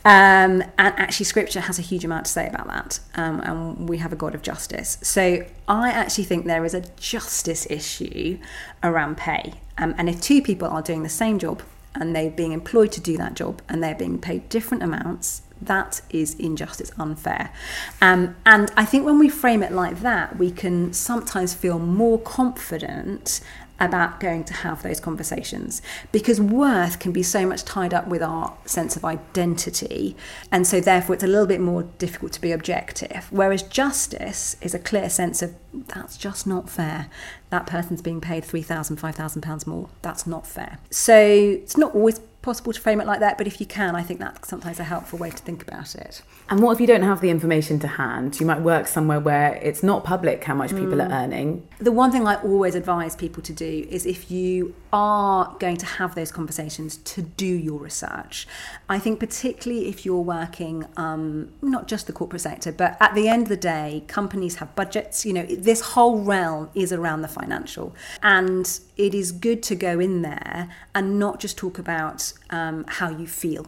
um, 0.05 0.63
and 0.63 0.95
actually 0.99 1.25
scripture 1.25 1.61
has 1.61 1.79
a 1.79 1.83
huge 1.83 2.05
amount 2.05 2.27
to 2.27 2.33
say 2.33 2.47
about 2.47 2.67
that 2.67 3.01
um, 3.15 3.41
and 3.41 3.89
we 3.89 3.99
have 3.99 4.13
a 4.13 4.17
god 4.17 4.35
of 4.35 4.43
justice. 4.43 4.99
So 5.03 5.45
i 5.69 5.91
actually 5.91 6.25
think 6.25 6.47
there 6.47 6.65
is 6.65 6.75
a 6.75 6.83
justice 6.97 7.67
issue 7.71 8.39
around 8.83 9.17
pay. 9.17 9.55
Um, 9.77 9.95
and 9.99 10.09
if 10.09 10.21
two 10.21 10.43
people 10.43 10.69
are 10.69 10.83
doing 10.83 11.03
the 11.03 11.09
same 11.09 11.39
job 11.39 11.63
and 11.95 12.15
they're 12.15 12.31
being 12.31 12.53
employed 12.53 12.93
to 12.93 13.01
do 13.01 13.17
that 13.17 13.35
job 13.35 13.63
and 13.69 13.83
they're 13.83 13.95
being 13.95 14.19
paid 14.19 14.49
different 14.49 14.83
amounts 14.83 15.43
that 15.61 16.01
is 16.11 16.35
injustice 16.37 16.93
unfair. 16.99 17.53
Um, 18.01 18.37
and 18.47 18.71
i 18.77 18.85
think 18.85 19.05
when 19.05 19.19
we 19.19 19.29
frame 19.29 19.63
it 19.63 19.73
like 19.73 20.01
that 20.01 20.39
we 20.39 20.51
can 20.51 20.93
sometimes 20.93 21.55
feel 21.55 21.79
more 21.79 22.19
confident 22.19 23.41
about 23.81 24.21
going 24.21 24.45
to 24.45 24.53
have 24.53 24.83
those 24.83 25.01
conversations. 25.01 25.83
Because 26.13 26.41
worth 26.41 26.99
can 26.99 27.13
be 27.13 27.23
so 27.23 27.47
much 27.47 27.65
tied 27.65 27.95
up 27.95 28.09
with 28.09 28.23
our 28.23 28.57
sense 28.65 28.97
of 28.97 29.05
identity. 29.05 30.17
And 30.51 30.67
so 30.67 30.81
therefore 30.81 31.15
it's 31.15 31.25
a 31.25 31.29
little 31.29 31.47
bit 31.47 31.61
more 31.61 31.85
difficult 31.99 32.33
to 32.33 32.41
be 32.41 32.53
objective. 32.53 33.29
Whereas 33.31 33.63
justice 33.63 34.57
is 34.61 34.75
a 34.75 34.79
clear 34.79 35.09
sense 35.09 35.43
of 35.43 35.55
that's 35.73 36.17
just 36.17 36.47
not 36.47 36.69
fair. 36.69 37.09
That 37.51 37.67
person's 37.67 38.03
being 38.03 38.21
paid 38.21 38.45
3000 38.45 38.97
5000 38.97 39.43
pounds 39.43 39.67
more. 39.67 39.89
That's 40.03 40.27
not 40.27 40.47
fair. 40.47 40.79
So 40.91 41.17
it's 41.17 41.77
not 41.77 41.95
always 41.95 42.21
possible 42.49 42.73
to 42.73 42.81
frame 42.81 43.01
it 43.03 43.07
like 43.13 43.21
that 43.21 43.35
but 43.39 43.47
if 43.47 43.57
you 43.61 43.67
can 43.67 43.93
i 43.95 44.03
think 44.09 44.19
that's 44.25 44.49
sometimes 44.49 44.79
a 44.81 44.85
helpful 44.95 45.19
way 45.19 45.31
to 45.39 45.43
think 45.49 45.61
about 45.69 45.95
it 45.95 46.23
And 46.51 46.61
what 46.63 46.73
if 46.73 46.81
you 46.81 46.87
don't 46.87 47.03
have 47.03 47.21
the 47.21 47.29
information 47.29 47.79
to 47.81 47.89
hand? 47.89 48.41
You 48.41 48.47
might 48.47 48.63
work 48.63 48.87
somewhere 48.87 49.21
where 49.21 49.55
it's 49.69 49.83
not 49.83 50.03
public 50.03 50.43
how 50.45 50.55
much 50.55 50.71
people 50.71 50.99
are 51.03 51.09
mm. 51.09 51.23
earning. 51.23 51.49
the 51.79 51.93
one 51.93 52.11
thing 52.11 52.27
I 52.27 52.37
always 52.51 52.75
advise 52.75 53.15
people 53.15 53.43
to 53.43 53.53
do 53.53 53.87
is 53.97 54.07
if 54.07 54.31
you 54.31 54.75
are 54.93 55.57
going 55.59 55.77
to 55.77 55.87
have 55.87 56.15
those 56.15 56.33
conversations, 56.33 56.97
to 56.99 57.23
do 57.23 57.47
your 57.47 57.79
research. 57.79 58.47
I 58.89 58.99
think, 58.99 59.21
particularly 59.21 59.89
if 59.89 60.05
you're 60.05 60.21
working, 60.21 60.87
um, 60.97 61.51
not 61.63 61.89
just 61.89 62.07
the 62.07 62.13
corporate 62.13 62.43
sector, 62.43 62.73
but 62.73 62.97
at 63.01 63.15
the 63.15 63.29
end 63.29 63.43
of 63.45 63.49
the 63.49 63.57
day, 63.57 64.05
companies 64.07 64.57
have 64.57 64.75
budgets. 64.75 65.25
You 65.25 65.33
know, 65.33 65.47
this 65.47 65.81
whole 65.81 66.21
realm 66.21 66.71
is 66.75 66.93
around 66.93 67.23
the 67.23 67.29
financial. 67.29 67.95
And 68.23 68.81
it 68.97 69.15
is 69.15 69.33
good 69.33 69.63
to 69.65 69.75
go 69.75 70.01
in 70.01 70.23
there 70.23 70.69
and 70.95 71.19
not 71.19 71.41
just 71.41 71.57
talk 71.57 71.79
about 71.79 72.33
um, 72.51 72.85
how 72.89 73.11
you 73.11 73.27
feel 73.27 73.67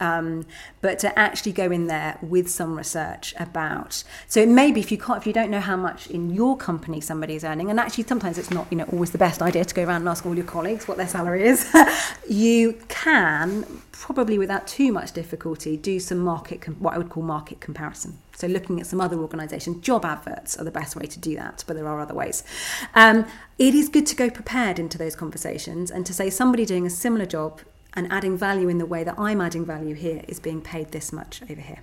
um, 0.00 0.46
but 0.80 0.98
to 1.00 1.18
actually 1.18 1.52
go 1.52 1.70
in 1.70 1.86
there 1.86 2.18
with 2.22 2.48
some 2.48 2.76
research 2.76 3.34
about. 3.38 4.02
So 4.26 4.46
maybe 4.46 4.80
if 4.80 4.90
you 4.90 4.98
can't, 4.98 5.18
if 5.18 5.26
you 5.26 5.32
don't 5.32 5.50
know 5.50 5.60
how 5.60 5.76
much 5.76 6.08
in 6.08 6.30
your 6.30 6.56
company 6.56 7.00
somebody 7.00 7.36
is 7.36 7.44
earning, 7.44 7.70
and 7.70 7.78
actually 7.78 8.04
sometimes 8.04 8.38
it's 8.38 8.50
not, 8.50 8.66
you 8.70 8.78
know, 8.78 8.84
always 8.84 9.10
the 9.10 9.18
best 9.18 9.42
idea 9.42 9.64
to 9.64 9.74
go 9.74 9.84
around 9.84 10.02
and 10.02 10.08
ask 10.08 10.26
all 10.26 10.34
your 10.34 10.44
colleagues 10.44 10.88
what 10.88 10.96
their 10.96 11.08
salary 11.08 11.46
is. 11.46 11.70
you 12.28 12.78
can 12.88 13.64
probably 13.92 14.38
without 14.38 14.66
too 14.66 14.90
much 14.90 15.12
difficulty 15.12 15.76
do 15.76 16.00
some 16.00 16.18
market, 16.18 16.66
what 16.80 16.94
I 16.94 16.98
would 16.98 17.10
call 17.10 17.22
market 17.22 17.60
comparison. 17.60 18.18
So 18.40 18.46
looking 18.46 18.80
at 18.80 18.86
some 18.86 19.02
other 19.02 19.18
organisations, 19.18 19.82
job 19.82 20.06
adverts 20.06 20.56
are 20.56 20.64
the 20.64 20.70
best 20.70 20.96
way 20.96 21.04
to 21.04 21.18
do 21.18 21.36
that, 21.36 21.62
but 21.66 21.76
there 21.76 21.86
are 21.86 22.00
other 22.00 22.14
ways. 22.14 22.42
Um, 22.94 23.26
it 23.58 23.74
is 23.74 23.90
good 23.90 24.06
to 24.06 24.16
go 24.16 24.30
prepared 24.30 24.78
into 24.78 24.96
those 24.96 25.14
conversations 25.14 25.90
and 25.90 26.06
to 26.06 26.14
say 26.14 26.30
somebody 26.30 26.64
doing 26.64 26.86
a 26.86 26.90
similar 26.90 27.26
job 27.26 27.60
and 27.94 28.10
adding 28.12 28.36
value 28.36 28.68
in 28.68 28.78
the 28.78 28.86
way 28.86 29.04
that 29.04 29.18
I'm 29.18 29.40
adding 29.40 29.64
value 29.64 29.94
here 29.94 30.22
is 30.28 30.40
being 30.40 30.60
paid 30.60 30.92
this 30.92 31.12
much 31.12 31.42
over 31.50 31.60
here. 31.60 31.80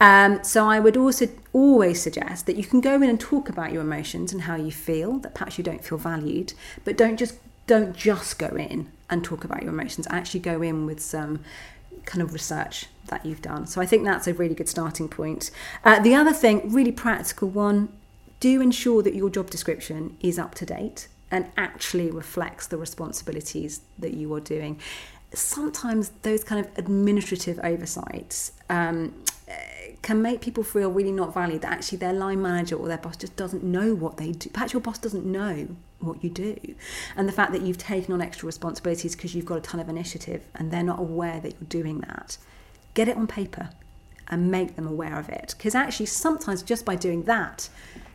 Um, 0.00 0.42
so 0.44 0.66
I 0.68 0.78
would 0.80 0.96
also 0.96 1.28
always 1.52 2.00
suggest 2.00 2.46
that 2.46 2.56
you 2.56 2.64
can 2.64 2.80
go 2.80 2.96
in 2.96 3.10
and 3.10 3.18
talk 3.18 3.48
about 3.48 3.72
your 3.72 3.82
emotions 3.82 4.32
and 4.32 4.42
how 4.42 4.56
you 4.56 4.70
feel. 4.70 5.18
That 5.18 5.34
perhaps 5.34 5.58
you 5.58 5.64
don't 5.64 5.84
feel 5.84 5.98
valued, 5.98 6.52
but 6.84 6.96
don't 6.96 7.16
just 7.16 7.36
don't 7.66 7.96
just 7.96 8.38
go 8.38 8.48
in 8.48 8.90
and 9.10 9.24
talk 9.24 9.44
about 9.44 9.62
your 9.62 9.72
emotions. 9.72 10.06
Actually, 10.10 10.40
go 10.40 10.62
in 10.62 10.86
with 10.86 11.00
some 11.00 11.40
kind 12.04 12.22
of 12.22 12.32
research 12.32 12.86
that 13.06 13.26
you've 13.26 13.42
done. 13.42 13.66
So 13.66 13.80
I 13.80 13.86
think 13.86 14.04
that's 14.04 14.26
a 14.26 14.34
really 14.34 14.54
good 14.54 14.68
starting 14.68 15.08
point. 15.08 15.50
Uh, 15.84 15.98
the 16.00 16.14
other 16.14 16.32
thing, 16.32 16.72
really 16.72 16.92
practical 16.92 17.48
one, 17.48 17.88
do 18.40 18.60
ensure 18.60 19.02
that 19.02 19.14
your 19.14 19.30
job 19.30 19.50
description 19.50 20.16
is 20.20 20.38
up 20.38 20.54
to 20.56 20.66
date 20.66 21.08
and 21.30 21.50
actually 21.56 22.10
reflects 22.10 22.66
the 22.66 22.76
responsibilities 22.76 23.80
that 23.98 24.14
you 24.14 24.32
are 24.32 24.40
doing 24.40 24.80
sometimes 25.32 26.10
those 26.22 26.44
kind 26.44 26.64
of 26.64 26.78
administrative 26.78 27.60
oversights 27.62 28.52
um, 28.70 29.14
can 30.02 30.22
make 30.22 30.40
people 30.40 30.64
feel 30.64 30.90
really 30.90 31.12
not 31.12 31.34
valued 31.34 31.62
that 31.62 31.72
actually 31.72 31.98
their 31.98 32.12
line 32.12 32.40
manager 32.40 32.76
or 32.76 32.88
their 32.88 32.98
boss 32.98 33.16
just 33.16 33.36
doesn't 33.36 33.62
know 33.62 33.94
what 33.94 34.16
they 34.16 34.32
do. 34.32 34.48
Perhaps 34.50 34.72
your 34.72 34.80
boss 34.80 34.98
doesn't 34.98 35.26
know 35.26 35.68
what 36.00 36.22
you 36.22 36.30
do. 36.30 36.56
And 37.16 37.28
the 37.28 37.32
fact 37.32 37.52
that 37.52 37.62
you've 37.62 37.78
taken 37.78 38.14
on 38.14 38.22
extra 38.22 38.46
responsibilities 38.46 39.16
because 39.16 39.34
you've 39.34 39.46
got 39.46 39.58
a 39.58 39.60
ton 39.60 39.80
of 39.80 39.88
initiative 39.88 40.44
and 40.54 40.70
they're 40.70 40.82
not 40.82 40.98
aware 40.98 41.40
that 41.40 41.52
you're 41.52 41.68
doing 41.68 42.00
that 42.00 42.38
get 42.98 43.06
it 43.06 43.16
on 43.16 43.28
paper 43.28 43.70
and 44.26 44.50
make 44.50 44.74
them 44.74 44.86
aware 44.86 45.18
of 45.18 45.28
it. 45.28 45.54
Because 45.56 45.74
actually 45.74 46.06
sometimes 46.06 46.62
just 46.62 46.84
by 46.84 46.96
doing 46.96 47.22
that 47.24 47.68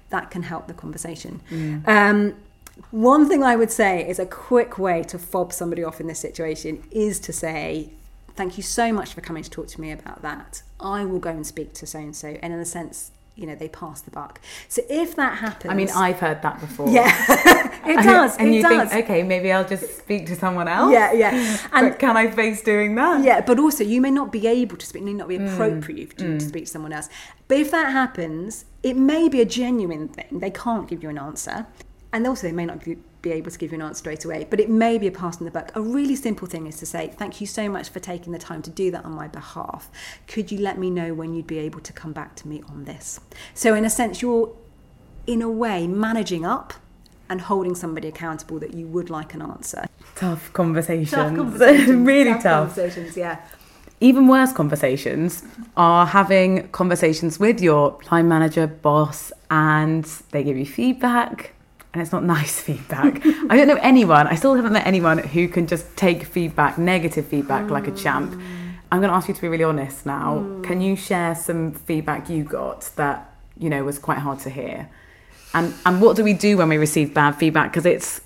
that 0.09 0.29
can 0.29 0.43
help 0.43 0.67
the 0.67 0.73
conversation. 0.73 1.41
Mm. 1.49 1.87
um, 1.87 2.35
one 2.91 3.27
thing 3.27 3.43
I 3.43 3.55
would 3.55 3.71
say 3.71 4.07
is 4.07 4.19
a 4.19 4.25
quick 4.25 4.79
way 4.79 5.03
to 5.03 5.19
fob 5.19 5.53
somebody 5.53 5.83
off 5.83 5.99
in 5.99 6.07
this 6.07 6.19
situation 6.19 6.83
is 6.91 7.19
to 7.21 7.33
say, 7.33 7.91
Thank 8.35 8.57
you 8.57 8.63
so 8.63 8.91
much 8.91 9.13
for 9.13 9.21
coming 9.21 9.43
to 9.43 9.49
talk 9.49 9.67
to 9.67 9.81
me 9.81 9.91
about 9.91 10.23
that. 10.23 10.63
I 10.79 11.05
will 11.05 11.19
go 11.19 11.29
and 11.29 11.45
speak 11.45 11.73
to 11.73 11.85
so 11.85 11.99
and 11.99 12.15
so. 12.15 12.29
And 12.41 12.51
in 12.51 12.59
a 12.59 12.65
sense, 12.65 13.11
you 13.35 13.45
know, 13.45 13.53
they 13.53 13.67
pass 13.67 14.01
the 14.01 14.09
buck. 14.09 14.41
So 14.67 14.81
if 14.89 15.15
that 15.17 15.37
happens. 15.37 15.71
I 15.71 15.75
mean, 15.75 15.89
I've 15.91 16.19
heard 16.19 16.41
that 16.41 16.59
before. 16.59 16.89
Yeah, 16.89 17.11
it 17.85 18.03
does. 18.03 18.35
and 18.37 18.49
it 18.49 18.55
you 18.55 18.61
does. 18.63 18.89
think, 18.89 19.05
okay, 19.05 19.21
maybe 19.21 19.51
I'll 19.51 19.67
just 19.67 19.99
speak 19.99 20.25
to 20.27 20.35
someone 20.35 20.67
else. 20.67 20.91
Yeah, 20.91 21.13
yeah. 21.13 21.57
And 21.73 21.91
but 21.91 21.99
can 21.99 22.17
I 22.17 22.31
face 22.31 22.63
doing 22.63 22.95
that? 22.95 23.23
Yeah, 23.23 23.41
but 23.41 23.59
also 23.59 23.83
you 23.83 24.01
may 24.01 24.11
not 24.11 24.31
be 24.31 24.47
able 24.47 24.77
to 24.77 24.85
speak, 24.85 25.03
it 25.03 25.05
may 25.05 25.13
not 25.13 25.27
be 25.27 25.35
appropriate 25.35 26.09
mm. 26.09 26.17
to, 26.17 26.23
mm. 26.23 26.39
to 26.39 26.45
speak 26.45 26.65
to 26.65 26.71
someone 26.71 26.93
else. 26.93 27.09
But 27.47 27.59
if 27.59 27.69
that 27.69 27.91
happens, 27.91 28.65
it 28.81 28.97
may 28.97 29.29
be 29.29 29.41
a 29.41 29.45
genuine 29.45 30.07
thing. 30.07 30.39
They 30.39 30.51
can't 30.51 30.87
give 30.87 31.03
you 31.03 31.09
an 31.09 31.19
answer 31.19 31.67
and 32.13 32.27
also 32.27 32.47
they 32.47 32.53
may 32.53 32.65
not 32.65 32.85
be, 32.85 32.95
be 33.23 33.31
able 33.31 33.49
to 33.49 33.57
give 33.57 33.71
you 33.71 33.75
an 33.75 33.81
answer 33.81 33.95
straight 33.95 34.23
away, 34.23 34.45
but 34.49 34.59
it 34.59 34.69
may 34.69 34.99
be 34.99 35.07
a 35.07 35.11
pass 35.11 35.39
in 35.39 35.45
the 35.45 35.51
buck. 35.51 35.71
A 35.75 35.81
really 35.81 36.15
simple 36.15 36.47
thing 36.47 36.67
is 36.67 36.77
to 36.77 36.85
say, 36.85 37.11
Thank 37.17 37.41
you 37.41 37.47
so 37.47 37.67
much 37.67 37.89
for 37.89 37.99
taking 37.99 38.31
the 38.31 38.39
time 38.39 38.61
to 38.61 38.69
do 38.69 38.91
that 38.91 39.03
on 39.03 39.11
my 39.11 39.27
behalf. 39.27 39.89
Could 40.27 40.51
you 40.51 40.59
let 40.59 40.77
me 40.77 40.91
know 40.91 41.13
when 41.13 41.33
you'd 41.33 41.47
be 41.47 41.57
able 41.57 41.79
to 41.81 41.91
come 41.91 42.13
back 42.13 42.35
to 42.37 42.47
me 42.47 42.61
on 42.69 42.85
this? 42.85 43.19
So, 43.55 43.73
in 43.73 43.83
a 43.83 43.89
sense, 43.89 44.21
you're 44.21 44.55
in 45.25 45.41
a 45.41 45.49
way 45.49 45.87
managing 45.87 46.45
up 46.45 46.75
and 47.29 47.41
holding 47.41 47.73
somebody 47.73 48.07
accountable 48.07 48.59
that 48.59 48.75
you 48.75 48.85
would 48.87 49.09
like 49.09 49.33
an 49.33 49.41
answer. 49.41 49.87
Tough 50.15 50.53
conversations. 50.53 51.11
Tough 51.11 51.35
conversations. 51.35 52.07
really 52.07 52.33
tough. 52.33 52.43
tough. 52.43 52.75
Conversations, 52.75 53.17
yeah. 53.17 53.39
Even 53.99 54.27
worse 54.27 54.51
conversations 54.51 55.43
are 55.77 56.05
having 56.05 56.67
conversations 56.69 57.39
with 57.39 57.61
your 57.61 57.97
line 58.11 58.27
manager, 58.27 58.67
boss, 58.67 59.31
and 59.49 60.03
they 60.31 60.43
give 60.43 60.57
you 60.57 60.65
feedback 60.65 61.52
and 61.93 62.01
it's 62.01 62.11
not 62.11 62.23
nice 62.23 62.59
feedback. 62.67 63.25
I 63.25 63.55
don't 63.55 63.67
know 63.67 63.79
anyone, 63.81 64.27
I 64.27 64.35
still 64.35 64.55
haven't 64.55 64.73
met 64.73 64.87
anyone 64.87 65.19
who 65.19 65.47
can 65.47 65.67
just 65.67 65.95
take 65.95 66.23
feedback, 66.23 66.77
negative 66.77 67.27
feedback, 67.27 67.65
mm. 67.65 67.71
like 67.71 67.87
a 67.87 67.91
champ. 67.91 68.33
I'm 68.91 68.99
going 68.99 69.09
to 69.09 69.15
ask 69.15 69.27
you 69.27 69.33
to 69.33 69.41
be 69.41 69.47
really 69.47 69.63
honest 69.63 70.05
now. 70.05 70.37
Mm. 70.37 70.63
Can 70.63 70.81
you 70.81 70.95
share 70.95 71.33
some 71.35 71.71
feedback 71.71 72.29
you 72.29 72.43
got 72.43 72.89
that, 72.95 73.33
you 73.57 73.69
know, 73.69 73.83
was 73.83 73.97
quite 73.97 74.19
hard 74.19 74.39
to 74.39 74.49
hear? 74.49 74.89
And 75.55 75.73
and 75.85 76.01
what 76.01 76.15
do 76.15 76.23
we 76.23 76.33
do 76.33 76.57
when 76.57 76.69
we 76.69 76.77
receive 76.77 77.13
bad 77.13 77.35
feedback 77.35 77.71
because 77.71 77.85
it's 77.85 78.21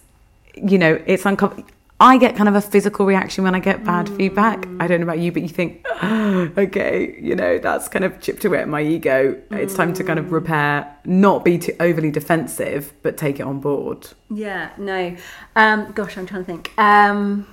you 0.56 0.78
know, 0.78 1.00
it's 1.06 1.26
uncomfortable 1.26 1.70
I 2.00 2.18
get 2.18 2.36
kind 2.36 2.48
of 2.48 2.54
a 2.54 2.62
physical 2.62 3.08
reaction 3.08 3.44
when 3.44 3.56
I 3.56 3.60
get 3.60 3.84
bad 3.84 4.06
mm. 4.06 4.18
feedback. 4.18 4.68
I 4.80 4.88
don't 4.88 5.00
know 5.00 5.06
about 5.06 5.18
you, 5.18 5.32
but 5.32 5.42
you 5.42 5.48
think, 5.50 5.84
oh, 6.04 6.50
okay, 6.58 7.18
you 7.20 7.36
know, 7.36 7.58
that's 7.58 7.88
kind 7.88 8.06
of 8.06 8.20
chipped 8.22 8.46
away 8.46 8.60
at 8.60 8.68
my 8.68 8.82
ego. 8.82 9.34
Mm. 9.50 9.58
It's 9.58 9.74
time 9.74 9.94
to 9.94 10.04
kind 10.04 10.20
of 10.20 10.26
mm. 10.26 10.32
repair, 10.32 10.96
not 11.06 11.44
be 11.44 11.58
too 11.58 11.76
overly 11.80 12.12
defensive, 12.12 12.94
but 13.02 13.18
take 13.18 13.40
it 13.40 13.44
on 13.44 13.60
board. 13.60 14.10
Yeah, 14.30 14.72
no. 14.78 15.16
Um, 15.56 15.92
gosh, 15.94 16.18
I'm 16.18 16.28
trying 16.28 16.44
to 16.44 16.46
think. 16.46 16.72
Um, 16.78 17.48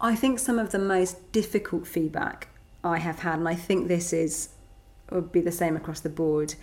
I 0.00 0.16
think 0.16 0.38
some 0.38 0.58
of 0.58 0.72
the 0.72 0.78
most 0.78 1.30
difficult 1.32 1.86
feedback 1.86 2.48
I 2.82 2.98
have 2.98 3.18
had, 3.18 3.40
and 3.40 3.48
I 3.48 3.54
think 3.54 3.88
this 3.88 4.14
is 4.14 4.50
would 5.10 5.32
be 5.32 5.40
the 5.40 5.52
same 5.52 5.76
across 5.76 6.00
the 6.00 6.08
board, 6.08 6.54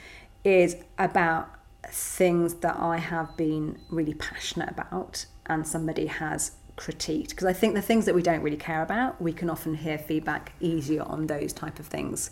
is 0.43 0.77
about 0.97 1.49
things 1.89 2.55
that 2.55 2.77
I 2.77 2.97
have 2.97 3.37
been 3.37 3.77
really 3.89 4.13
passionate 4.13 4.69
about 4.71 5.25
and 5.45 5.67
somebody 5.67 6.07
has 6.07 6.51
critiqued 6.77 7.29
because 7.29 7.45
I 7.45 7.53
think 7.53 7.73
the 7.73 7.81
things 7.81 8.05
that 8.05 8.15
we 8.15 8.21
don't 8.21 8.41
really 8.41 8.57
care 8.57 8.83
about 8.83 9.19
we 9.21 9.33
can 9.33 9.49
often 9.49 9.73
hear 9.73 9.97
feedback 9.97 10.53
easier 10.61 11.03
on 11.03 11.27
those 11.27 11.51
type 11.51 11.79
of 11.79 11.87
things 11.87 12.29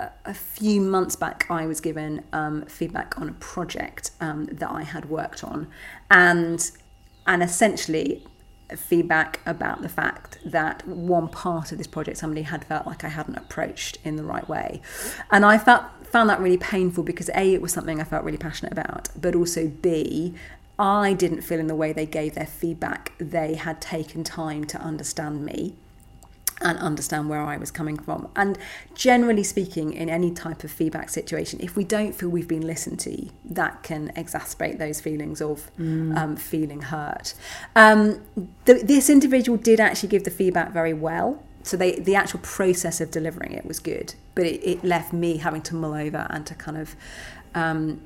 a, 0.00 0.34
few 0.34 0.80
months 0.80 1.14
back 1.14 1.46
I 1.50 1.66
was 1.66 1.80
given 1.80 2.24
um, 2.32 2.64
feedback 2.66 3.20
on 3.20 3.28
a 3.28 3.32
project 3.32 4.10
um, 4.20 4.46
that 4.46 4.70
I 4.70 4.82
had 4.82 5.10
worked 5.10 5.44
on 5.44 5.68
and 6.10 6.70
and 7.26 7.42
essentially 7.42 8.24
feedback 8.74 9.40
about 9.46 9.82
the 9.82 9.88
fact 9.88 10.38
that 10.44 10.86
one 10.88 11.28
part 11.28 11.70
of 11.70 11.78
this 11.78 11.86
project 11.86 12.18
somebody 12.18 12.42
had 12.42 12.64
felt 12.64 12.86
like 12.86 13.04
I 13.04 13.08
hadn't 13.08 13.36
approached 13.36 13.98
in 14.02 14.16
the 14.16 14.24
right 14.24 14.48
way. 14.48 14.80
And 15.30 15.44
I 15.44 15.58
felt 15.58 15.84
found 16.06 16.30
that 16.30 16.40
really 16.40 16.56
painful 16.56 17.04
because 17.04 17.28
A, 17.30 17.54
it 17.54 17.60
was 17.60 17.72
something 17.72 18.00
I 18.00 18.04
felt 18.04 18.24
really 18.24 18.38
passionate 18.38 18.72
about, 18.72 19.08
but 19.20 19.34
also 19.34 19.68
B, 19.68 20.34
I 20.78 21.14
didn't 21.14 21.42
feel 21.42 21.58
in 21.58 21.68
the 21.68 21.74
way 21.74 21.92
they 21.92 22.06
gave 22.06 22.34
their 22.34 22.46
feedback, 22.46 23.12
they 23.18 23.54
had 23.54 23.80
taken 23.80 24.24
time 24.24 24.64
to 24.66 24.78
understand 24.78 25.44
me 25.44 25.76
and 26.60 26.78
understand 26.78 27.28
where 27.28 27.42
I 27.42 27.56
was 27.58 27.70
coming 27.70 27.98
from. 27.98 28.28
And 28.34 28.58
generally 28.94 29.42
speaking, 29.42 29.92
in 29.92 30.08
any 30.08 30.30
type 30.30 30.64
of 30.64 30.70
feedback 30.70 31.10
situation, 31.10 31.60
if 31.62 31.76
we 31.76 31.84
don't 31.84 32.14
feel 32.14 32.28
we've 32.28 32.48
been 32.48 32.66
listened 32.66 32.98
to, 33.00 33.28
that 33.44 33.82
can 33.82 34.10
exacerbate 34.16 34.78
those 34.78 35.00
feelings 35.00 35.42
of 35.42 35.70
mm. 35.78 36.16
um, 36.16 36.36
feeling 36.36 36.80
hurt. 36.80 37.34
Um, 37.74 38.22
this 38.64 39.10
individual 39.10 39.58
did 39.58 39.80
actually 39.80 40.08
give 40.08 40.24
the 40.24 40.30
feedback 40.30 40.72
very 40.72 40.94
well. 40.94 41.42
So 41.62 41.76
they, 41.76 41.98
the 41.98 42.14
actual 42.14 42.40
process 42.40 43.00
of 43.00 43.10
delivering 43.10 43.52
it 43.52 43.66
was 43.66 43.78
good, 43.78 44.14
but 44.34 44.46
it, 44.46 44.64
it 44.64 44.84
left 44.84 45.12
me 45.12 45.38
having 45.38 45.62
to 45.62 45.74
mull 45.74 45.94
over 45.94 46.26
and 46.30 46.46
to 46.46 46.54
kind 46.54 46.78
of 46.78 46.96
um, 47.54 48.00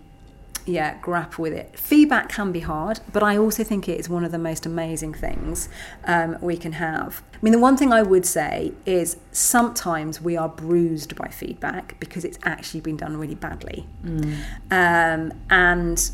yeah, 0.66 0.98
grapple 1.00 1.42
with 1.42 1.52
it. 1.52 1.78
Feedback 1.78 2.28
can 2.28 2.52
be 2.52 2.60
hard, 2.60 3.00
but 3.12 3.22
I 3.22 3.36
also 3.36 3.64
think 3.64 3.88
it 3.88 3.98
is 3.98 4.08
one 4.08 4.24
of 4.24 4.32
the 4.32 4.38
most 4.38 4.66
amazing 4.66 5.14
things 5.14 5.68
um, 6.04 6.36
we 6.40 6.56
can 6.56 6.72
have. 6.72 7.22
I 7.32 7.38
mean, 7.42 7.52
the 7.52 7.58
one 7.58 7.76
thing 7.76 7.92
I 7.92 8.02
would 8.02 8.26
say 8.26 8.72
is 8.86 9.16
sometimes 9.32 10.20
we 10.20 10.36
are 10.36 10.48
bruised 10.48 11.16
by 11.16 11.28
feedback 11.28 11.98
because 12.00 12.24
it's 12.24 12.38
actually 12.42 12.80
been 12.80 12.96
done 12.96 13.16
really 13.16 13.34
badly. 13.34 13.86
Mm. 14.04 14.34
Um, 14.70 15.32
and 15.48 16.10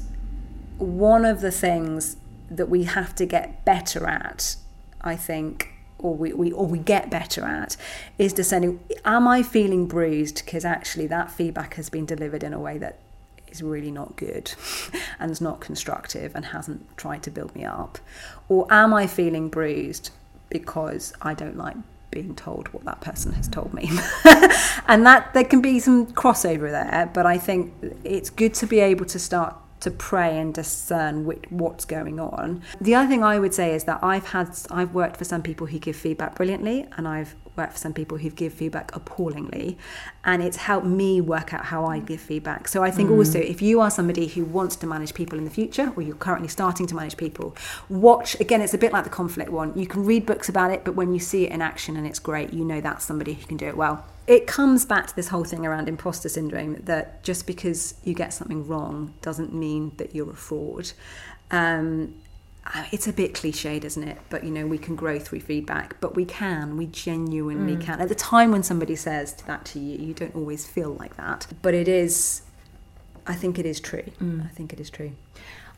one 0.78 1.24
of 1.24 1.40
the 1.40 1.50
things 1.50 2.16
that 2.50 2.68
we 2.68 2.84
have 2.84 3.14
to 3.16 3.26
get 3.26 3.64
better 3.64 4.06
at, 4.06 4.56
I 5.00 5.16
think, 5.16 5.72
or 5.98 6.14
we, 6.14 6.32
we 6.32 6.52
or 6.52 6.66
we 6.66 6.78
get 6.78 7.10
better 7.10 7.44
at 7.44 7.76
is 8.18 8.34
discerning 8.34 8.78
am 9.06 9.26
I 9.26 9.42
feeling 9.42 9.86
bruised 9.86 10.44
because 10.44 10.62
actually 10.62 11.06
that 11.06 11.30
feedback 11.30 11.74
has 11.74 11.88
been 11.88 12.04
delivered 12.04 12.42
in 12.42 12.52
a 12.52 12.60
way 12.60 12.76
that 12.78 12.98
is 13.56 13.62
really 13.62 13.90
not 13.90 14.16
good 14.16 14.52
and 15.18 15.30
is 15.30 15.40
not 15.40 15.60
constructive 15.60 16.34
and 16.34 16.46
hasn't 16.46 16.96
tried 16.96 17.22
to 17.24 17.30
build 17.30 17.54
me 17.54 17.64
up? 17.64 17.98
Or 18.48 18.66
am 18.70 18.94
I 18.94 19.06
feeling 19.06 19.48
bruised 19.48 20.10
because 20.50 21.12
I 21.22 21.34
don't 21.34 21.56
like 21.56 21.76
being 22.10 22.34
told 22.34 22.68
what 22.72 22.84
that 22.84 23.00
person 23.00 23.32
has 23.32 23.48
told 23.48 23.72
me? 23.74 23.90
and 24.86 25.04
that 25.06 25.32
there 25.34 25.44
can 25.44 25.60
be 25.60 25.78
some 25.80 26.06
crossover 26.06 26.70
there, 26.70 27.10
but 27.12 27.26
I 27.26 27.38
think 27.38 27.72
it's 28.04 28.30
good 28.30 28.54
to 28.54 28.66
be 28.66 28.80
able 28.80 29.06
to 29.06 29.18
start 29.18 29.56
to 29.80 29.90
pray 29.90 30.38
and 30.38 30.54
discern 30.54 31.26
what's 31.50 31.84
going 31.84 32.18
on. 32.18 32.62
The 32.80 32.94
other 32.94 33.08
thing 33.08 33.22
I 33.22 33.38
would 33.38 33.54
say 33.54 33.74
is 33.74 33.84
that 33.84 34.02
I've 34.02 34.26
had 34.28 34.56
I've 34.70 34.94
worked 34.94 35.16
for 35.16 35.24
some 35.24 35.42
people 35.42 35.66
who 35.66 35.78
give 35.78 35.96
feedback 35.96 36.34
brilliantly 36.36 36.86
and 36.96 37.06
I've 37.06 37.34
worked 37.56 37.72
for 37.72 37.78
some 37.78 37.94
people 37.94 38.18
who 38.18 38.30
give 38.30 38.52
feedback 38.52 38.94
appallingly 38.94 39.78
and 40.24 40.42
it's 40.42 40.56
helped 40.56 40.86
me 40.86 41.20
work 41.20 41.54
out 41.54 41.66
how 41.66 41.84
I 41.84 41.98
give 41.98 42.20
feedback. 42.20 42.68
So 42.68 42.82
I 42.82 42.90
think 42.90 43.10
mm. 43.10 43.16
also 43.16 43.38
if 43.38 43.62
you 43.62 43.80
are 43.80 43.90
somebody 43.90 44.26
who 44.26 44.44
wants 44.44 44.76
to 44.76 44.86
manage 44.86 45.14
people 45.14 45.38
in 45.38 45.44
the 45.44 45.50
future 45.50 45.92
or 45.96 46.02
you're 46.02 46.16
currently 46.16 46.48
starting 46.48 46.86
to 46.86 46.94
manage 46.94 47.16
people, 47.16 47.56
watch 47.88 48.38
again 48.40 48.60
it's 48.60 48.74
a 48.74 48.78
bit 48.78 48.92
like 48.92 49.04
the 49.04 49.10
conflict 49.10 49.50
one. 49.50 49.72
You 49.78 49.86
can 49.86 50.04
read 50.04 50.26
books 50.26 50.48
about 50.48 50.70
it 50.70 50.84
but 50.84 50.94
when 50.94 51.12
you 51.12 51.20
see 51.20 51.44
it 51.44 51.52
in 51.52 51.62
action 51.62 51.96
and 51.96 52.06
it's 52.06 52.18
great, 52.18 52.52
you 52.52 52.64
know 52.64 52.80
that's 52.80 53.04
somebody 53.04 53.34
who 53.34 53.46
can 53.46 53.56
do 53.56 53.66
it 53.66 53.76
well 53.76 54.04
it 54.26 54.46
comes 54.46 54.84
back 54.84 55.06
to 55.06 55.16
this 55.16 55.28
whole 55.28 55.44
thing 55.44 55.64
around 55.64 55.88
imposter 55.88 56.28
syndrome 56.28 56.74
that 56.84 57.22
just 57.22 57.46
because 57.46 57.94
you 58.02 58.14
get 58.14 58.32
something 58.32 58.66
wrong 58.66 59.14
doesn't 59.22 59.54
mean 59.54 59.92
that 59.98 60.14
you're 60.14 60.30
a 60.30 60.36
fraud. 60.36 60.92
Um, 61.50 62.14
it's 62.90 63.06
a 63.06 63.12
bit 63.12 63.34
cliched, 63.34 63.84
isn't 63.84 64.02
it? 64.02 64.18
But 64.28 64.42
you 64.42 64.50
know, 64.50 64.66
we 64.66 64.78
can 64.78 64.96
grow 64.96 65.18
through 65.18 65.40
feedback, 65.40 66.00
but 66.00 66.16
we 66.16 66.24
can, 66.24 66.76
we 66.76 66.86
genuinely 66.86 67.76
mm. 67.76 67.80
can. 67.80 68.00
At 68.00 68.08
the 68.08 68.14
time 68.14 68.50
when 68.50 68.62
somebody 68.62 68.96
says 68.96 69.34
that 69.46 69.64
to 69.66 69.78
you, 69.78 69.98
you 70.04 70.14
don't 70.14 70.34
always 70.34 70.66
feel 70.66 70.94
like 70.94 71.16
that, 71.16 71.46
but 71.62 71.74
it 71.74 71.88
is. 71.88 72.42
I 73.28 73.34
think 73.34 73.58
it 73.58 73.66
is 73.66 73.80
true. 73.80 74.04
Mm. 74.20 74.44
I 74.44 74.48
think 74.48 74.72
it 74.72 74.80
is 74.80 74.90
true. 74.90 75.12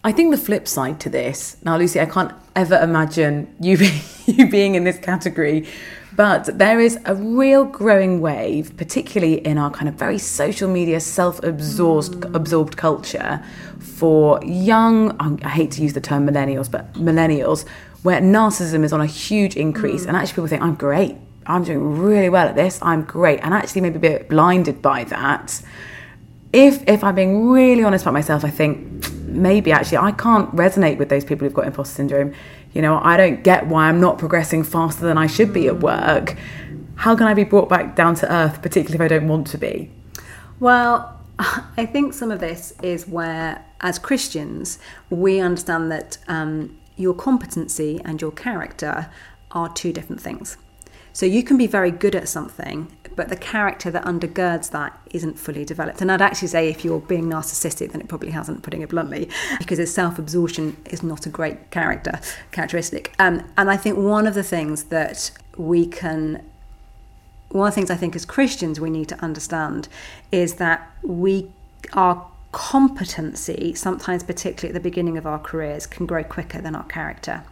I 0.05 0.13
think 0.13 0.31
the 0.31 0.39
flip 0.39 0.69
side 0.69 1.01
to 1.01 1.11
this, 1.11 1.57
now 1.65 1.77
Lucy, 1.77 2.01
I 2.01 2.07
can't 2.07 2.33
ever 2.55 2.79
imagine 2.79 3.53
you 3.61 3.77
being, 3.77 4.01
you 4.27 4.49
being 4.49 4.75
in 4.75 4.85
this 4.85 4.99
category, 4.99 5.67
but 6.19 6.59
there 6.59 6.81
is 6.81 6.99
a 7.05 7.15
real 7.15 7.65
growing 7.65 8.21
wave, 8.21 8.77
particularly 8.77 9.35
in 9.47 9.57
our 9.57 9.71
kind 9.71 9.89
of 9.89 9.95
very 9.95 10.19
social 10.19 10.69
media, 10.69 10.99
self 10.99 11.41
absorbed 11.45 12.15
mm. 12.15 12.35
absorbed 12.35 12.77
culture, 12.77 13.41
for 13.79 14.41
young, 14.45 15.17
I 15.21 15.49
hate 15.49 15.71
to 15.73 15.81
use 15.81 15.93
the 15.93 16.01
term 16.01 16.27
millennials, 16.27 16.69
but 16.69 16.93
millennials, 16.95 17.65
where 18.03 18.21
narcissism 18.21 18.83
is 18.83 18.93
on 18.93 19.01
a 19.01 19.07
huge 19.07 19.57
increase. 19.57 20.07
Mm. 20.07 20.09
And 20.09 20.17
actually, 20.17 20.33
people 20.33 20.49
think, 20.49 20.63
I'm 20.63 20.75
great. 20.75 21.15
I'm 21.47 21.63
doing 21.63 22.01
really 22.01 22.29
well 22.29 22.49
at 22.49 22.57
this. 22.57 22.81
I'm 22.83 23.05
great. 23.05 23.39
And 23.45 23.55
actually, 23.55 23.83
maybe 23.83 23.99
a 23.99 24.01
bit 24.01 24.29
blinded 24.29 24.83
by 24.83 25.05
that. 25.05 25.63
If, 26.53 26.83
if 26.89 27.05
I'm 27.05 27.15
being 27.15 27.49
really 27.49 27.85
honest 27.85 28.03
about 28.03 28.15
myself, 28.15 28.45
I 28.45 28.51
think 28.51 29.09
maybe 29.29 29.71
actually 29.71 29.99
I 29.99 30.11
can't 30.11 30.51
resonate 30.57 30.99
with 30.99 31.11
those 31.11 31.25
people 31.25 31.47
who've 31.47 31.55
got 31.55 31.67
imposter 31.67 31.95
syndrome 31.95 32.35
you 32.73 32.83
know, 32.83 33.01
I 33.03 33.17
don't 33.17 33.43
get 33.43 33.67
why 33.67 33.89
I'm 33.89 34.01
not 34.01 34.19
progressing 34.19 34.63
faster 34.63 35.07
than 35.07 35.19
I 35.19 35.27
should 35.27 35.53
be 35.53 35.67
at 35.67 35.81
work. 35.81 36.37
How 36.97 37.15
can 37.17 37.27
I 37.27 37.35
be 37.35 37.45
brought 37.45 37.69
back 37.69 37.97
down 37.97 38.15
to 38.17 38.33
earth, 38.33 38.61
particularly 38.61 38.97
if 38.97 39.01
I 39.01 39.09
don't 39.09 39.29
want 39.29 39.47
to 39.49 39.59
be? 39.59 39.91
Well, 40.61 41.21
I 41.39 41.87
think 41.87 42.13
some 42.15 42.31
of 42.31 42.41
this 42.41 42.75
is 42.83 43.07
where, 43.07 43.65
as 43.81 43.99
Christians, 43.99 44.79
we 45.09 45.41
understand 45.41 45.91
that 45.93 46.19
um, 46.27 46.77
your 46.97 47.15
competency 47.15 48.01
and 48.05 48.21
your 48.21 48.33
character 48.33 49.09
are 49.53 49.73
two 49.73 49.93
different 49.93 50.21
things. 50.21 50.57
So 51.19 51.27
you 51.27 51.43
can 51.43 51.57
be 51.59 51.67
very 51.67 51.91
good 51.91 52.15
at 52.15 52.29
something 52.29 52.97
but 53.17 53.29
the 53.29 53.35
character 53.37 53.91
that 53.91 54.05
undergirds 54.05 54.71
that 54.71 54.97
isn't 55.11 55.37
fully 55.37 55.65
developed. 55.65 56.01
And 56.01 56.13
I'd 56.13 56.23
actually 56.23 56.47
say 56.47 56.69
if 56.69 56.85
you're 56.85 57.01
being 57.01 57.25
narcissistic, 57.25 57.91
then 57.91 58.01
it 58.01 58.07
probably 58.07 58.31
hasn't, 58.31 58.63
putting 58.63 58.83
it 58.83 58.91
bluntly, 58.91 59.29
because 59.59 59.93
self 59.93 60.21
absorption 60.21 60.77
is 60.85 61.03
not 61.03 61.27
a 61.27 61.29
great 61.29 61.73
character 61.73 62.21
characteristic. 62.53 63.17
Um, 63.19 63.45
and 63.57 63.69
I 63.69 63.77
think 63.77 63.99
one 63.99 64.29
of 64.29 64.35
the 64.35 64.45
things 64.45 64.85
that 64.85 65.33
we 65.57 65.87
can 65.87 66.45
one 67.49 67.67
of 67.67 67.75
the 67.75 67.81
things 67.81 67.91
I 67.91 67.97
think 67.97 68.15
as 68.15 68.25
Christians 68.25 68.79
we 68.79 68.89
need 68.89 69.09
to 69.09 69.21
understand 69.21 69.89
is 70.31 70.55
that 70.55 70.89
we 71.03 71.51
our 71.95 72.25
competency, 72.53 73.75
sometimes 73.75 74.23
particularly 74.23 74.69
at 74.69 74.81
the 74.81 74.89
beginning 74.89 75.19
of 75.19 75.27
our 75.27 75.41
careers, 75.41 75.89
can 75.89 76.07
grow 76.07 76.23
quicker 76.23 76.61
than 76.61 76.77
our 76.77 76.87
character. 76.87 77.43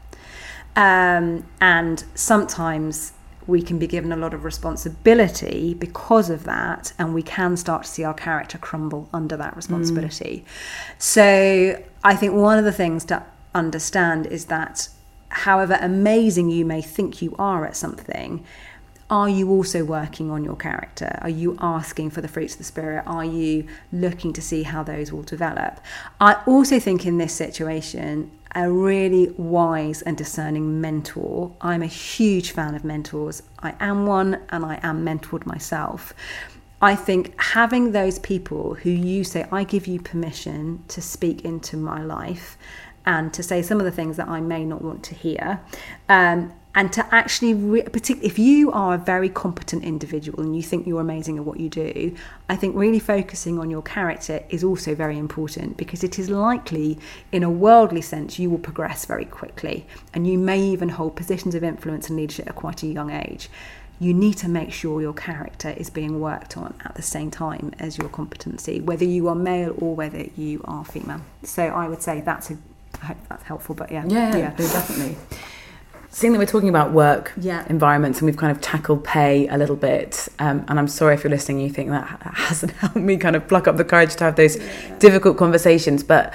Um, 0.76 1.44
and 1.60 2.04
sometimes 2.14 3.14
we 3.46 3.62
can 3.62 3.78
be 3.78 3.86
given 3.86 4.12
a 4.12 4.16
lot 4.16 4.34
of 4.34 4.44
responsibility 4.44 5.74
because 5.74 6.30
of 6.30 6.44
that, 6.44 6.92
and 6.98 7.14
we 7.14 7.22
can 7.22 7.56
start 7.56 7.84
to 7.84 7.88
see 7.88 8.04
our 8.04 8.14
character 8.14 8.58
crumble 8.58 9.08
under 9.12 9.36
that 9.36 9.56
responsibility. 9.56 10.44
Mm. 10.44 11.02
So, 11.02 11.84
I 12.02 12.16
think 12.16 12.34
one 12.34 12.58
of 12.58 12.64
the 12.64 12.72
things 12.72 13.04
to 13.06 13.24
understand 13.54 14.26
is 14.26 14.46
that 14.46 14.88
however 15.28 15.78
amazing 15.80 16.50
you 16.50 16.64
may 16.64 16.80
think 16.80 17.20
you 17.22 17.34
are 17.38 17.66
at 17.66 17.76
something, 17.76 18.44
are 19.08 19.28
you 19.28 19.50
also 19.50 19.84
working 19.84 20.30
on 20.30 20.42
your 20.42 20.56
character? 20.56 21.18
Are 21.22 21.30
you 21.30 21.56
asking 21.60 22.10
for 22.10 22.20
the 22.20 22.28
fruits 22.28 22.54
of 22.54 22.58
the 22.58 22.64
Spirit? 22.64 23.04
Are 23.06 23.24
you 23.24 23.66
looking 23.92 24.32
to 24.32 24.42
see 24.42 24.64
how 24.64 24.82
those 24.82 25.12
will 25.12 25.22
develop? 25.22 25.80
I 26.20 26.42
also 26.46 26.80
think 26.80 27.06
in 27.06 27.18
this 27.18 27.32
situation, 27.32 28.32
a 28.54 28.70
really 28.70 29.28
wise 29.36 30.02
and 30.02 30.16
discerning 30.16 30.80
mentor. 30.80 31.54
I'm 31.60 31.82
a 31.82 31.86
huge 31.86 32.50
fan 32.50 32.74
of 32.74 32.84
mentors. 32.84 33.42
I 33.60 33.74
am 33.78 34.06
one 34.06 34.40
and 34.48 34.64
I 34.64 34.80
am 34.82 35.04
mentored 35.04 35.46
myself. 35.46 36.14
I 36.80 36.94
think 36.94 37.40
having 37.40 37.92
those 37.92 38.18
people 38.18 38.74
who 38.74 38.90
you 38.90 39.24
say, 39.24 39.46
I 39.52 39.64
give 39.64 39.86
you 39.86 40.00
permission 40.00 40.82
to 40.88 41.00
speak 41.00 41.44
into 41.44 41.76
my 41.76 42.02
life 42.02 42.58
and 43.04 43.32
to 43.34 43.42
say 43.42 43.62
some 43.62 43.78
of 43.78 43.84
the 43.84 43.92
things 43.92 44.16
that 44.16 44.28
I 44.28 44.40
may 44.40 44.64
not 44.64 44.82
want 44.82 45.04
to 45.04 45.14
hear, 45.14 45.60
um, 46.08 46.52
and 46.76 46.92
to 46.92 47.04
actually 47.12 47.54
re- 47.54 47.82
particularly 47.82 48.26
if 48.26 48.38
you 48.38 48.70
are 48.70 48.94
a 48.94 48.98
very 48.98 49.28
competent 49.28 49.82
individual 49.82 50.40
and 50.40 50.54
you 50.54 50.62
think 50.62 50.86
you're 50.86 51.00
amazing 51.00 51.38
at 51.38 51.44
what 51.44 51.58
you 51.58 51.68
do 51.68 52.14
i 52.48 52.54
think 52.54 52.76
really 52.76 53.00
focusing 53.00 53.58
on 53.58 53.70
your 53.70 53.82
character 53.82 54.44
is 54.50 54.62
also 54.62 54.94
very 54.94 55.18
important 55.18 55.76
because 55.76 56.04
it 56.04 56.18
is 56.18 56.30
likely 56.30 56.98
in 57.32 57.42
a 57.42 57.50
worldly 57.50 58.02
sense 58.02 58.38
you 58.38 58.48
will 58.48 58.58
progress 58.58 59.06
very 59.06 59.24
quickly 59.24 59.86
and 60.14 60.26
you 60.26 60.38
may 60.38 60.60
even 60.60 60.90
hold 60.90 61.16
positions 61.16 61.54
of 61.54 61.64
influence 61.64 62.08
and 62.08 62.16
leadership 62.16 62.46
at 62.46 62.54
quite 62.54 62.82
a 62.82 62.86
young 62.86 63.10
age 63.10 63.48
you 63.98 64.12
need 64.12 64.34
to 64.34 64.48
make 64.48 64.72
sure 64.72 65.00
your 65.00 65.14
character 65.14 65.70
is 65.70 65.88
being 65.88 66.20
worked 66.20 66.56
on 66.56 66.74
at 66.84 66.94
the 66.96 67.02
same 67.02 67.30
time 67.30 67.72
as 67.78 67.96
your 67.96 68.10
competency, 68.10 68.78
whether 68.78 69.04
you 69.04 69.26
are 69.28 69.34
male 69.34 69.74
or 69.78 69.94
whether 69.94 70.26
you 70.36 70.60
are 70.66 70.84
female. 70.84 71.22
So 71.44 71.62
I 71.64 71.88
would 71.88 72.02
say 72.02 72.20
that's 72.20 72.50
a, 72.50 72.58
I 73.00 73.06
hope 73.06 73.16
that's 73.28 73.44
helpful, 73.44 73.74
but 73.74 73.90
yeah. 73.90 74.04
Yeah, 74.06 74.36
yeah, 74.36 74.50
no, 74.50 74.68
definitely. 74.68 75.16
Seeing 76.16 76.32
that 76.32 76.38
we're 76.38 76.46
talking 76.46 76.70
about 76.70 76.92
work 76.92 77.34
Yeah. 77.38 77.62
environments 77.68 78.20
and 78.20 78.24
we've 78.26 78.38
kind 78.38 78.50
of 78.50 78.62
tackled 78.62 79.04
pay 79.04 79.46
a 79.48 79.58
little 79.58 79.76
bit, 79.76 80.30
um, 80.38 80.64
and 80.66 80.78
I'm 80.78 80.88
sorry 80.88 81.12
if 81.12 81.22
you're 81.22 81.30
listening, 81.30 81.60
you 81.60 81.68
think 81.68 81.90
that 81.90 82.06
hasn't 82.32 82.72
helped 82.80 82.96
me 82.96 83.18
kind 83.18 83.36
of 83.36 83.46
pluck 83.46 83.68
up 83.68 83.76
the 83.76 83.84
courage 83.84 84.16
to 84.16 84.24
have 84.24 84.34
those 84.34 84.56
difficult 84.98 85.36
conversations, 85.36 86.02
but 86.02 86.32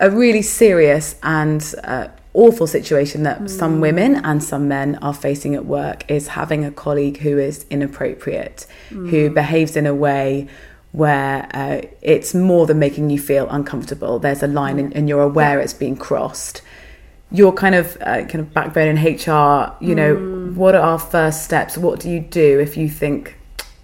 a 0.00 0.10
really 0.10 0.42
serious 0.42 1.16
and 1.22 1.74
uh, 1.84 2.08
awful 2.34 2.66
situation 2.66 3.22
that 3.22 3.48
some 3.48 3.80
women 3.80 4.16
and 4.16 4.44
some 4.44 4.68
men 4.68 4.96
are 4.96 5.14
facing 5.14 5.54
at 5.54 5.64
work 5.64 6.04
is 6.10 6.28
having 6.28 6.62
a 6.66 6.70
colleague 6.70 7.16
who 7.20 7.38
is 7.38 7.64
inappropriate, 7.70 8.66
who 8.90 9.30
behaves 9.30 9.76
in 9.76 9.86
a 9.86 9.94
way 9.94 10.46
where 10.92 11.48
uh, 11.54 11.80
it's 12.02 12.34
more 12.34 12.66
than 12.66 12.78
making 12.78 13.08
you 13.08 13.18
feel 13.18 13.48
uncomfortable. 13.48 14.18
There's 14.18 14.42
a 14.42 14.46
line 14.46 14.78
and, 14.78 14.94
and 14.94 15.08
you're 15.08 15.22
aware 15.22 15.58
it's 15.58 15.72
being 15.72 15.96
crossed. 15.96 16.60
Your 17.30 17.52
kind 17.52 17.74
of 17.74 17.96
uh, 18.00 18.24
kind 18.24 18.36
of 18.36 18.54
backbone 18.54 18.88
in 18.88 18.96
HR, 18.96 19.74
you 19.80 19.94
know, 19.94 20.14
what 20.54 20.74
are 20.74 20.80
our 20.80 20.98
first 20.98 21.44
steps? 21.44 21.76
What 21.76 22.00
do 22.00 22.08
you 22.08 22.20
do 22.20 22.60
if 22.60 22.76
you 22.76 22.88
think 22.88 23.36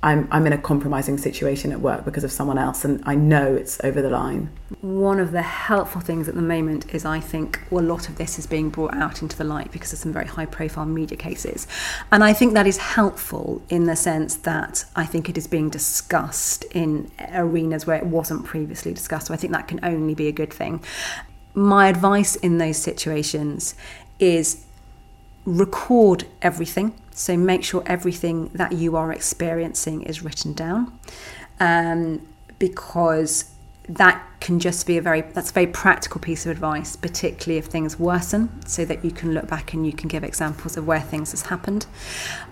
I'm 0.04 0.26
I'm 0.32 0.46
in 0.46 0.52
a 0.52 0.58
compromising 0.58 1.16
situation 1.16 1.70
at 1.70 1.80
work 1.80 2.04
because 2.04 2.24
of 2.24 2.32
someone 2.32 2.58
else 2.58 2.84
and 2.84 3.02
I 3.04 3.14
know 3.14 3.54
it's 3.54 3.82
over 3.84 4.02
the 4.02 4.10
line? 4.10 4.50
One 4.80 5.20
of 5.20 5.30
the 5.30 5.42
helpful 5.42 6.00
things 6.00 6.28
at 6.28 6.34
the 6.34 6.42
moment 6.42 6.92
is 6.92 7.04
I 7.04 7.20
think 7.20 7.60
well, 7.70 7.84
a 7.84 7.86
lot 7.86 8.08
of 8.08 8.16
this 8.16 8.38
is 8.38 8.46
being 8.46 8.68
brought 8.68 8.94
out 8.94 9.22
into 9.22 9.36
the 9.36 9.44
light 9.44 9.70
because 9.70 9.92
of 9.92 10.00
some 10.00 10.12
very 10.12 10.26
high 10.26 10.46
profile 10.46 10.86
media 10.86 11.16
cases. 11.16 11.68
And 12.10 12.24
I 12.24 12.32
think 12.32 12.54
that 12.54 12.66
is 12.66 12.78
helpful 12.78 13.62
in 13.68 13.84
the 13.84 13.96
sense 13.96 14.36
that 14.36 14.84
I 14.96 15.06
think 15.06 15.28
it 15.28 15.38
is 15.38 15.46
being 15.46 15.70
discussed 15.70 16.64
in 16.72 17.10
arenas 17.32 17.86
where 17.86 17.96
it 17.96 18.06
wasn't 18.06 18.44
previously 18.44 18.92
discussed. 18.92 19.28
So 19.28 19.34
I 19.34 19.36
think 19.36 19.52
that 19.52 19.68
can 19.68 19.78
only 19.84 20.14
be 20.14 20.26
a 20.26 20.32
good 20.32 20.52
thing. 20.52 20.82
My 21.54 21.88
advice 21.88 22.36
in 22.36 22.58
those 22.58 22.78
situations 22.78 23.74
is 24.18 24.64
record 25.44 26.26
everything. 26.40 26.94
So 27.10 27.36
make 27.36 27.62
sure 27.62 27.82
everything 27.86 28.48
that 28.54 28.72
you 28.72 28.96
are 28.96 29.12
experiencing 29.12 30.02
is 30.02 30.22
written 30.22 30.54
down, 30.54 30.98
um, 31.60 32.26
because 32.58 33.51
that 33.88 34.24
can 34.40 34.60
just 34.60 34.86
be 34.86 34.96
a 34.96 35.02
very 35.02 35.22
that's 35.22 35.50
a 35.50 35.52
very 35.52 35.66
practical 35.66 36.20
piece 36.20 36.46
of 36.46 36.52
advice, 36.52 36.96
particularly 36.96 37.58
if 37.58 37.66
things 37.66 37.98
worsen, 37.98 38.64
so 38.66 38.84
that 38.84 39.04
you 39.04 39.10
can 39.10 39.34
look 39.34 39.48
back 39.48 39.72
and 39.72 39.84
you 39.86 39.92
can 39.92 40.08
give 40.08 40.22
examples 40.22 40.76
of 40.76 40.86
where 40.86 41.00
things 41.00 41.32
has 41.32 41.42
happened. 41.42 41.86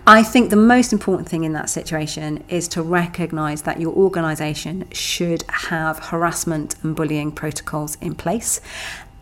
I 0.05 0.23
think 0.23 0.49
the 0.49 0.55
most 0.55 0.91
important 0.91 1.29
thing 1.29 1.43
in 1.43 1.53
that 1.53 1.69
situation 1.69 2.43
is 2.49 2.67
to 2.69 2.81
recognise 2.81 3.61
that 3.63 3.79
your 3.79 3.93
organisation 3.93 4.89
should 4.91 5.43
have 5.47 5.99
harassment 5.99 6.75
and 6.83 6.95
bullying 6.95 7.31
protocols 7.31 7.95
in 8.01 8.15
place 8.15 8.59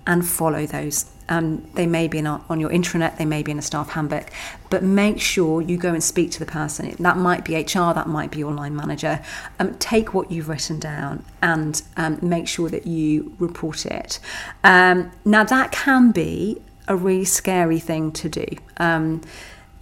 and 0.07 0.27
follow 0.27 0.65
those. 0.65 1.05
Um, 1.29 1.65
they 1.75 1.85
may 1.85 2.07
be 2.07 2.19
a, 2.19 2.41
on 2.49 2.59
your 2.59 2.69
intranet, 2.69 3.17
they 3.17 3.25
may 3.25 3.43
be 3.43 3.51
in 3.51 3.59
a 3.59 3.61
staff 3.61 3.91
handbook, 3.91 4.29
but 4.69 4.83
make 4.83 5.21
sure 5.21 5.61
you 5.61 5.77
go 5.77 5.93
and 5.93 6.03
speak 6.03 6.31
to 6.31 6.39
the 6.39 6.45
person. 6.45 6.95
That 6.99 7.17
might 7.17 7.45
be 7.45 7.55
HR, 7.55 7.93
that 7.93 8.07
might 8.07 8.31
be 8.31 8.39
your 8.39 8.51
line 8.51 8.75
manager. 8.75 9.21
Um, 9.59 9.75
take 9.75 10.13
what 10.13 10.31
you've 10.31 10.49
written 10.49 10.79
down 10.79 11.23
and 11.41 11.81
um, 11.97 12.19
make 12.21 12.47
sure 12.47 12.69
that 12.69 12.87
you 12.87 13.35
report 13.39 13.85
it. 13.85 14.19
Um, 14.63 15.11
now, 15.23 15.43
that 15.43 15.71
can 15.71 16.11
be 16.11 16.61
a 16.87 16.95
really 16.95 17.25
scary 17.25 17.79
thing 17.79 18.11
to 18.13 18.27
do. 18.27 18.45
Um, 18.77 19.21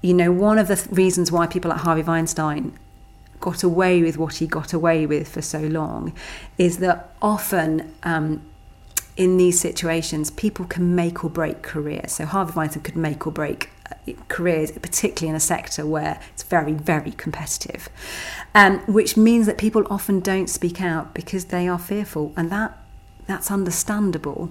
you 0.01 0.13
know, 0.13 0.31
one 0.31 0.59
of 0.59 0.67
the 0.67 0.75
th- 0.75 0.89
reasons 0.91 1.31
why 1.31 1.47
people 1.47 1.69
like 1.71 1.79
Harvey 1.79 2.03
Weinstein 2.03 2.77
got 3.39 3.63
away 3.63 4.01
with 4.01 4.17
what 4.17 4.35
he 4.35 4.47
got 4.47 4.73
away 4.73 5.05
with 5.05 5.27
for 5.27 5.41
so 5.41 5.59
long 5.59 6.13
is 6.57 6.79
that 6.79 7.13
often 7.21 7.93
um, 8.03 8.41
in 9.17 9.37
these 9.37 9.59
situations, 9.59 10.29
people 10.31 10.65
can 10.65 10.95
make 10.95 11.23
or 11.23 11.29
break 11.29 11.63
careers. 11.63 12.13
So 12.13 12.25
Harvey 12.25 12.53
Weinstein 12.55 12.83
could 12.83 12.95
make 12.95 13.25
or 13.25 13.31
break 13.31 13.71
uh, 13.91 14.13
careers, 14.27 14.71
particularly 14.71 15.31
in 15.31 15.35
a 15.35 15.39
sector 15.39 15.85
where 15.85 16.21
it's 16.31 16.43
very, 16.43 16.73
very 16.73 17.11
competitive, 17.11 17.89
um, 18.53 18.79
which 18.81 19.17
means 19.17 19.47
that 19.47 19.57
people 19.57 19.85
often 19.89 20.19
don't 20.19 20.49
speak 20.49 20.79
out 20.79 21.15
because 21.15 21.45
they 21.45 21.67
are 21.67 21.79
fearful, 21.79 22.31
and 22.37 22.51
that 22.51 22.77
that's 23.25 23.51
understandable. 23.51 24.49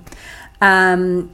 Um, 0.60 1.32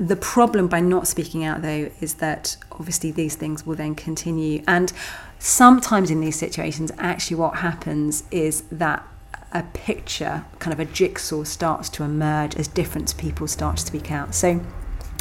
the 0.00 0.16
problem 0.16 0.66
by 0.66 0.80
not 0.80 1.06
speaking 1.06 1.44
out, 1.44 1.62
though, 1.62 1.90
is 2.00 2.14
that 2.14 2.56
obviously 2.72 3.12
these 3.12 3.36
things 3.36 3.64
will 3.64 3.76
then 3.76 3.94
continue. 3.94 4.64
And 4.66 4.92
sometimes 5.38 6.10
in 6.10 6.20
these 6.20 6.36
situations, 6.36 6.90
actually, 6.98 7.36
what 7.36 7.56
happens 7.56 8.24
is 8.32 8.62
that 8.72 9.06
a 9.52 9.62
picture, 9.62 10.44
kind 10.58 10.72
of 10.72 10.80
a 10.80 10.84
jigsaw, 10.84 11.44
starts 11.44 11.88
to 11.90 12.02
emerge 12.02 12.56
as 12.56 12.68
different 12.68 13.16
people 13.16 13.46
start 13.46 13.76
to 13.78 13.86
speak 13.86 14.10
out. 14.10 14.34
So 14.34 14.60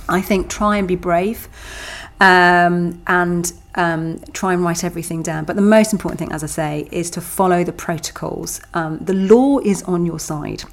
I 0.10 0.22
think 0.22 0.50
try 0.50 0.78
and 0.78 0.88
be 0.88 0.96
brave 0.96 1.48
um, 2.20 3.02
and 3.08 3.52
um, 3.76 4.20
try 4.34 4.54
and 4.54 4.63
write 4.63 4.84
everything 4.84 5.22
down. 5.22 5.46
But 5.46 5.56
the 5.56 5.62
most 5.62 5.94
important 5.94 6.20
thing, 6.20 6.32
as 6.32 6.44
I 6.44 6.48
say, 6.48 6.88
is 6.92 7.10
to 7.12 7.22
follow 7.22 7.63
the 7.63 7.74
protocols. 7.74 8.60
Um, 8.74 8.98
the 9.00 9.13
law 9.13 9.60
is 9.60 9.84
on 9.84 10.06
your 10.06 10.20
side, 10.20 10.63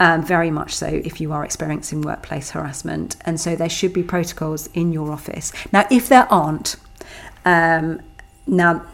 um, 0.00 0.24
very 0.24 0.50
much 0.50 0.74
so, 0.74 0.86
if 0.86 1.20
you 1.20 1.32
are 1.32 1.44
experiencing 1.44 2.02
workplace 2.02 2.50
harassment. 2.50 3.16
And 3.24 3.40
so 3.40 3.54
there 3.54 3.68
should 3.68 3.92
be 3.92 4.02
protocols 4.02 4.68
in 4.74 4.92
your 4.92 5.12
office. 5.12 5.52
Now, 5.72 5.86
if 5.90 6.08
there 6.08 6.30
aren't, 6.32 6.76
um, 7.44 8.00
now 8.46 8.84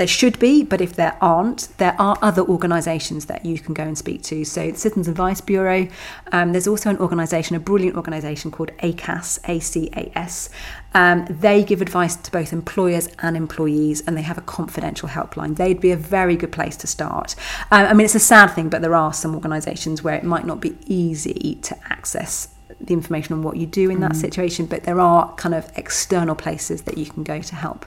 there 0.00 0.06
should 0.06 0.38
be, 0.38 0.62
but 0.62 0.80
if 0.80 0.94
there 0.94 1.14
aren't, 1.20 1.68
there 1.76 1.94
are 1.98 2.16
other 2.22 2.40
organisations 2.40 3.26
that 3.26 3.44
you 3.44 3.58
can 3.58 3.74
go 3.74 3.82
and 3.82 3.98
speak 3.98 4.22
to. 4.22 4.46
So, 4.46 4.70
the 4.70 4.78
Citizens 4.78 5.08
Advice 5.08 5.42
Bureau, 5.42 5.88
um, 6.32 6.52
there's 6.52 6.66
also 6.66 6.88
an 6.88 6.96
organisation, 6.96 7.54
a 7.54 7.60
brilliant 7.60 7.98
organisation 7.98 8.50
called 8.50 8.70
ACAS, 8.78 9.38
A 9.46 9.60
C 9.60 9.90
A 9.94 10.10
S. 10.18 10.48
Um, 10.94 11.26
they 11.28 11.62
give 11.62 11.82
advice 11.82 12.16
to 12.16 12.30
both 12.30 12.50
employers 12.54 13.10
and 13.18 13.36
employees, 13.36 14.00
and 14.06 14.16
they 14.16 14.22
have 14.22 14.38
a 14.38 14.40
confidential 14.40 15.06
helpline. 15.06 15.56
They'd 15.56 15.82
be 15.82 15.90
a 15.90 15.98
very 15.98 16.34
good 16.34 16.50
place 16.50 16.78
to 16.78 16.86
start. 16.86 17.36
Um, 17.70 17.84
I 17.84 17.92
mean, 17.92 18.06
it's 18.06 18.14
a 18.14 18.20
sad 18.20 18.46
thing, 18.54 18.70
but 18.70 18.80
there 18.80 18.94
are 18.94 19.12
some 19.12 19.34
organisations 19.34 20.02
where 20.02 20.14
it 20.14 20.24
might 20.24 20.46
not 20.46 20.62
be 20.62 20.78
easy 20.86 21.58
to 21.60 21.76
access 21.92 22.48
the 22.80 22.94
information 22.94 23.34
on 23.34 23.42
what 23.42 23.58
you 23.58 23.66
do 23.66 23.90
in 23.90 24.00
that 24.00 24.16
situation, 24.16 24.64
but 24.64 24.84
there 24.84 24.98
are 24.98 25.34
kind 25.34 25.54
of 25.54 25.70
external 25.76 26.34
places 26.34 26.82
that 26.82 26.96
you 26.96 27.04
can 27.04 27.22
go 27.22 27.42
to 27.42 27.54
help 27.54 27.84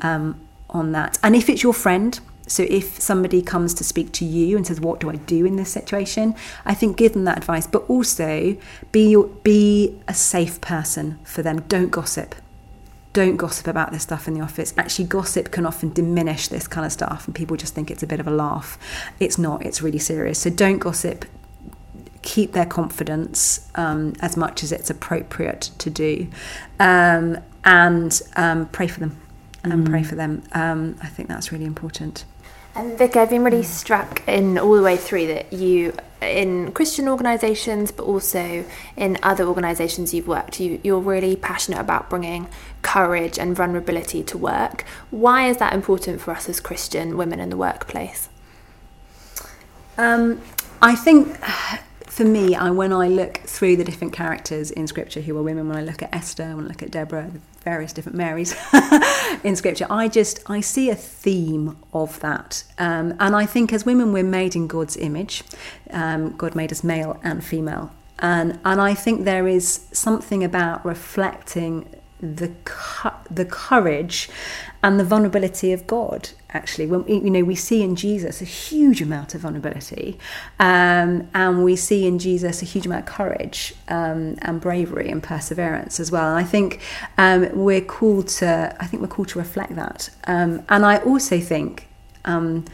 um, 0.00 0.40
on 0.70 0.92
that. 0.92 1.18
And 1.22 1.36
if 1.36 1.48
it's 1.48 1.62
your 1.62 1.74
friend, 1.74 2.18
so 2.46 2.64
if 2.68 3.00
somebody 3.00 3.42
comes 3.42 3.74
to 3.74 3.84
speak 3.84 4.10
to 4.12 4.24
you 4.24 4.56
and 4.56 4.66
says, 4.66 4.80
"What 4.80 4.98
do 4.98 5.08
I 5.08 5.16
do 5.16 5.46
in 5.46 5.56
this 5.56 5.70
situation?" 5.70 6.34
I 6.64 6.74
think 6.74 6.96
give 6.96 7.12
them 7.12 7.24
that 7.24 7.38
advice, 7.38 7.66
but 7.66 7.88
also 7.88 8.56
be 8.90 9.16
be 9.44 10.00
a 10.08 10.14
safe 10.14 10.60
person 10.60 11.18
for 11.22 11.42
them. 11.42 11.62
Don't 11.68 11.90
gossip. 11.90 12.34
Don't 13.12 13.36
gossip 13.36 13.66
about 13.66 13.92
this 13.92 14.02
stuff 14.02 14.26
in 14.26 14.34
the 14.34 14.40
office. 14.40 14.74
Actually, 14.76 15.06
gossip 15.06 15.50
can 15.50 15.66
often 15.66 15.92
diminish 15.92 16.48
this 16.48 16.66
kind 16.66 16.84
of 16.84 16.92
stuff, 16.92 17.26
and 17.26 17.34
people 17.34 17.56
just 17.56 17.74
think 17.74 17.90
it's 17.90 18.02
a 18.02 18.06
bit 18.06 18.20
of 18.20 18.26
a 18.26 18.32
laugh. 18.32 18.78
It's 19.20 19.38
not. 19.38 19.64
It's 19.64 19.80
really 19.82 19.98
serious. 19.98 20.40
So 20.40 20.50
don't 20.50 20.78
gossip 20.78 21.24
keep 22.22 22.52
their 22.52 22.66
confidence 22.66 23.68
um, 23.76 24.12
as 24.20 24.36
much 24.36 24.62
as 24.62 24.72
it's 24.72 24.90
appropriate 24.90 25.70
to 25.78 25.88
do, 25.88 26.28
um, 26.78 27.38
and 27.64 28.20
um, 28.36 28.66
pray 28.66 28.86
for 28.86 29.00
them. 29.00 29.16
And 29.62 29.86
pray 29.86 30.02
for 30.02 30.14
them. 30.14 30.42
Um, 30.52 30.96
I 31.02 31.06
think 31.06 31.28
that's 31.28 31.52
really 31.52 31.66
important. 31.66 32.24
And 32.74 32.96
Vic, 32.96 33.16
I've 33.16 33.30
been 33.30 33.42
really 33.42 33.64
struck 33.64 34.26
in 34.28 34.56
all 34.56 34.76
the 34.76 34.82
way 34.82 34.96
through 34.96 35.26
that 35.26 35.52
you, 35.52 35.92
in 36.22 36.70
Christian 36.72 37.08
organisations, 37.08 37.90
but 37.90 38.04
also 38.04 38.64
in 38.96 39.18
other 39.22 39.44
organisations 39.44 40.14
you've 40.14 40.28
worked, 40.28 40.60
you, 40.60 40.80
you're 40.84 41.00
really 41.00 41.34
passionate 41.34 41.80
about 41.80 42.08
bringing 42.08 42.48
courage 42.82 43.38
and 43.38 43.56
vulnerability 43.56 44.22
to 44.22 44.38
work. 44.38 44.84
Why 45.10 45.48
is 45.48 45.56
that 45.56 45.72
important 45.72 46.20
for 46.20 46.30
us 46.30 46.48
as 46.48 46.60
Christian 46.60 47.16
women 47.16 47.40
in 47.40 47.50
the 47.50 47.56
workplace? 47.56 48.28
Um, 49.98 50.40
I 50.80 50.94
think 50.94 51.36
for 52.06 52.24
me, 52.24 52.54
I, 52.54 52.70
when 52.70 52.92
I 52.92 53.08
look 53.08 53.38
through 53.38 53.76
the 53.76 53.84
different 53.84 54.12
characters 54.12 54.70
in 54.70 54.86
Scripture 54.86 55.20
who 55.20 55.36
are 55.36 55.42
women, 55.42 55.68
when 55.68 55.76
I 55.76 55.82
look 55.82 56.02
at 56.02 56.14
Esther, 56.14 56.56
when 56.56 56.66
I 56.66 56.68
look 56.68 56.82
at 56.82 56.90
Deborah, 56.92 57.30
the 57.32 57.40
various 57.62 57.92
different 57.92 58.16
Marys 58.16 58.54
in 59.44 59.56
Scripture, 59.56 59.86
I 59.90 60.08
just 60.08 60.40
I 60.46 60.60
see 60.60 60.90
a 60.90 60.94
theme 60.94 61.76
of 61.92 62.20
that, 62.20 62.64
um, 62.78 63.14
and 63.20 63.36
I 63.36 63.46
think 63.46 63.72
as 63.72 63.84
women 63.84 64.12
we're 64.12 64.22
made 64.22 64.56
in 64.56 64.66
God's 64.66 64.96
image. 64.96 65.42
Um, 65.90 66.36
God 66.36 66.54
made 66.54 66.72
us 66.72 66.84
male 66.84 67.20
and 67.22 67.44
female, 67.44 67.90
and 68.18 68.58
and 68.64 68.80
I 68.80 68.94
think 68.94 69.24
there 69.24 69.46
is 69.46 69.86
something 69.92 70.42
about 70.44 70.84
reflecting 70.84 71.88
the 72.20 72.52
the 73.30 73.44
courage 73.44 74.28
and 74.82 74.98
the 74.98 75.04
vulnerability 75.04 75.72
of 75.72 75.86
God. 75.86 76.30
Actually, 76.52 76.86
when 76.86 77.06
you 77.06 77.30
know 77.30 77.44
we 77.44 77.54
see 77.54 77.82
in 77.82 77.96
Jesus 77.96 78.40
a 78.40 78.44
huge 78.44 79.00
amount 79.00 79.34
of 79.34 79.42
vulnerability, 79.42 80.18
um, 80.58 81.28
and 81.32 81.64
we 81.64 81.76
see 81.76 82.06
in 82.06 82.18
Jesus 82.18 82.62
a 82.62 82.64
huge 82.64 82.86
amount 82.86 83.08
of 83.08 83.14
courage 83.14 83.74
um, 83.88 84.36
and 84.42 84.60
bravery 84.60 85.08
and 85.08 85.22
perseverance 85.22 86.00
as 86.00 86.10
well. 86.10 86.28
And 86.28 86.38
I 86.38 86.44
think 86.44 86.80
um, 87.18 87.48
we're 87.54 87.80
called 87.80 88.28
to. 88.28 88.76
I 88.80 88.86
think 88.86 89.00
we're 89.00 89.08
called 89.08 89.28
to 89.28 89.38
reflect 89.38 89.74
that. 89.76 90.10
Um, 90.24 90.62
and 90.68 90.84
I 90.84 90.98
also 90.98 91.40
think 91.40 91.88
um, 92.24 92.64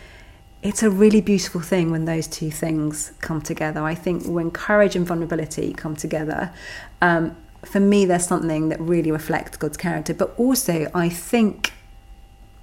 it's 0.62 0.82
a 0.82 0.90
really 0.90 1.20
beautiful 1.20 1.60
thing 1.60 1.90
when 1.90 2.06
those 2.06 2.26
two 2.26 2.50
things 2.50 3.12
come 3.20 3.40
together. 3.40 3.82
I 3.82 3.94
think 3.94 4.26
when 4.26 4.50
courage 4.50 4.96
and 4.96 5.06
vulnerability 5.06 5.72
come 5.72 5.94
together, 5.94 6.52
um, 7.00 7.36
for 7.66 7.80
me, 7.80 8.04
there's 8.04 8.26
something 8.26 8.68
that 8.68 8.80
really 8.80 9.10
reflects 9.10 9.56
God's 9.56 9.76
character. 9.76 10.14
But 10.14 10.34
also, 10.38 10.90
I 10.94 11.08
think 11.08 11.72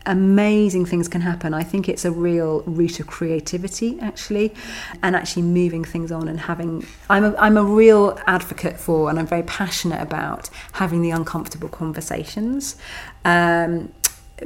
amazing 0.06 0.86
things 0.86 1.08
can 1.08 1.22
happen. 1.22 1.54
I 1.54 1.64
think 1.64 1.88
it's 1.88 2.06
a 2.06 2.12
real 2.12 2.62
root 2.62 3.00
of 3.00 3.08
creativity, 3.08 4.00
actually, 4.02 4.54
and 5.02 5.16
actually 5.16 5.44
moving 5.44 5.84
things 5.84 6.12
on 6.12 6.28
and 6.28 6.40
having. 6.40 6.86
I'm 7.10 7.24
a, 7.24 7.36
I'm 7.38 7.58
a 7.58 7.64
real 7.64 8.20
advocate 8.28 8.78
for, 8.78 9.10
and 9.10 9.20
I'm 9.20 9.28
very 9.28 9.44
passionate 9.44 10.02
about 10.02 10.50
having 10.74 11.02
the 11.02 11.12
uncomfortable 11.12 11.70
conversations. 11.70 12.76
Um, 13.26 13.92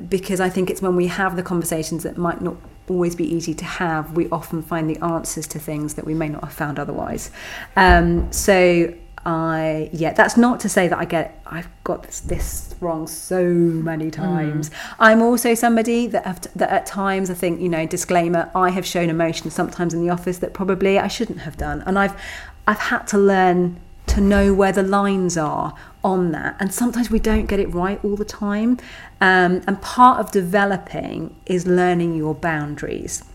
because 0.10 0.40
I 0.40 0.50
think 0.50 0.70
it's 0.70 0.82
when 0.82 0.96
we 0.96 1.08
have 1.08 1.36
the 1.36 1.44
conversations 1.44 2.04
that 2.04 2.18
might 2.18 2.42
not 2.42 2.56
always 2.90 3.16
be 3.16 3.24
easy 3.24 3.54
to 3.56 3.66
have, 3.66 4.16
we 4.16 4.30
often 4.30 4.62
find 4.62 4.90
the 4.90 4.98
answers 5.04 5.48
to 5.48 5.60
things 5.60 5.96
that 5.96 6.06
we 6.06 6.14
may 6.14 6.30
not 6.30 6.44
have 6.44 6.54
found 6.54 6.78
otherwise. 6.78 7.32
Um, 7.76 8.32
so 8.32 8.94
I 9.28 9.90
yeah, 9.92 10.14
that's 10.14 10.38
not 10.38 10.62
to 10.62 10.70
say 10.70 10.88
that 10.88 10.98
I 10.98 11.04
get 11.04 11.42
I've 11.46 11.68
got 11.84 12.04
this, 12.04 12.22
this 12.22 12.76
wrong 12.80 13.08
so 13.08 13.44
many 13.44 14.10
times. 14.10 14.70
Mm. 14.70 14.96
I'm 15.00 15.22
also 15.22 15.54
somebody 15.54 16.08
that 16.08 16.26
have, 16.26 16.48
that 16.56 16.70
at 16.70 16.86
times 16.86 17.30
I 17.30 17.34
think 17.34 17.60
you 17.60 17.68
know 17.68 17.86
disclaimer 17.86 18.50
I 18.56 18.70
have 18.70 18.86
shown 18.86 19.10
emotion 19.10 19.52
sometimes 19.52 19.94
in 19.94 20.02
the 20.02 20.10
office 20.10 20.38
that 20.38 20.54
probably 20.54 20.98
I 20.98 21.10
shouldn't 21.10 21.40
have 21.40 21.58
done, 21.58 21.84
and 21.86 22.00
I've 22.00 22.18
I've 22.66 22.80
had 22.80 23.06
to 23.08 23.18
learn 23.18 23.82
to 24.08 24.22
know 24.22 24.54
where 24.54 24.72
the 24.72 24.84
lines 24.84 25.38
are 25.38 25.76
on 26.06 26.32
that. 26.32 26.56
And 26.62 26.74
sometimes 26.74 27.12
we 27.12 27.20
don't 27.20 27.48
get 27.48 27.60
it 27.60 27.68
right 27.74 28.00
all 28.06 28.16
the 28.16 28.24
time. 28.24 28.78
Um, 29.20 29.62
and 29.68 29.82
part 29.82 30.22
of 30.22 30.32
developing 30.32 31.36
is 31.46 31.68
learning 31.68 32.16
your 32.16 32.34
boundaries 32.34 33.26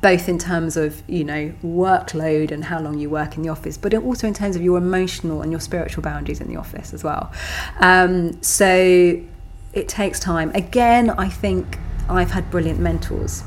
both 0.00 0.28
in 0.28 0.38
terms 0.38 0.76
of 0.76 1.02
you 1.08 1.24
know 1.24 1.52
workload 1.62 2.50
and 2.50 2.64
how 2.64 2.80
long 2.80 2.98
you 2.98 3.08
work 3.08 3.36
in 3.36 3.42
the 3.42 3.48
office, 3.48 3.76
but 3.76 3.94
also 3.94 4.26
in 4.26 4.34
terms 4.34 4.56
of 4.56 4.62
your 4.62 4.78
emotional 4.78 5.42
and 5.42 5.50
your 5.50 5.60
spiritual 5.60 6.02
boundaries 6.02 6.40
in 6.40 6.48
the 6.48 6.56
office 6.56 6.92
as 6.92 7.04
well. 7.04 7.32
Um, 7.80 8.42
so 8.42 9.20
it 9.72 9.88
takes 9.88 10.20
time. 10.20 10.50
Again, 10.54 11.10
I 11.10 11.28
think 11.28 11.78
I've 12.08 12.30
had 12.30 12.50
brilliant 12.50 12.80
mentors, 12.80 13.44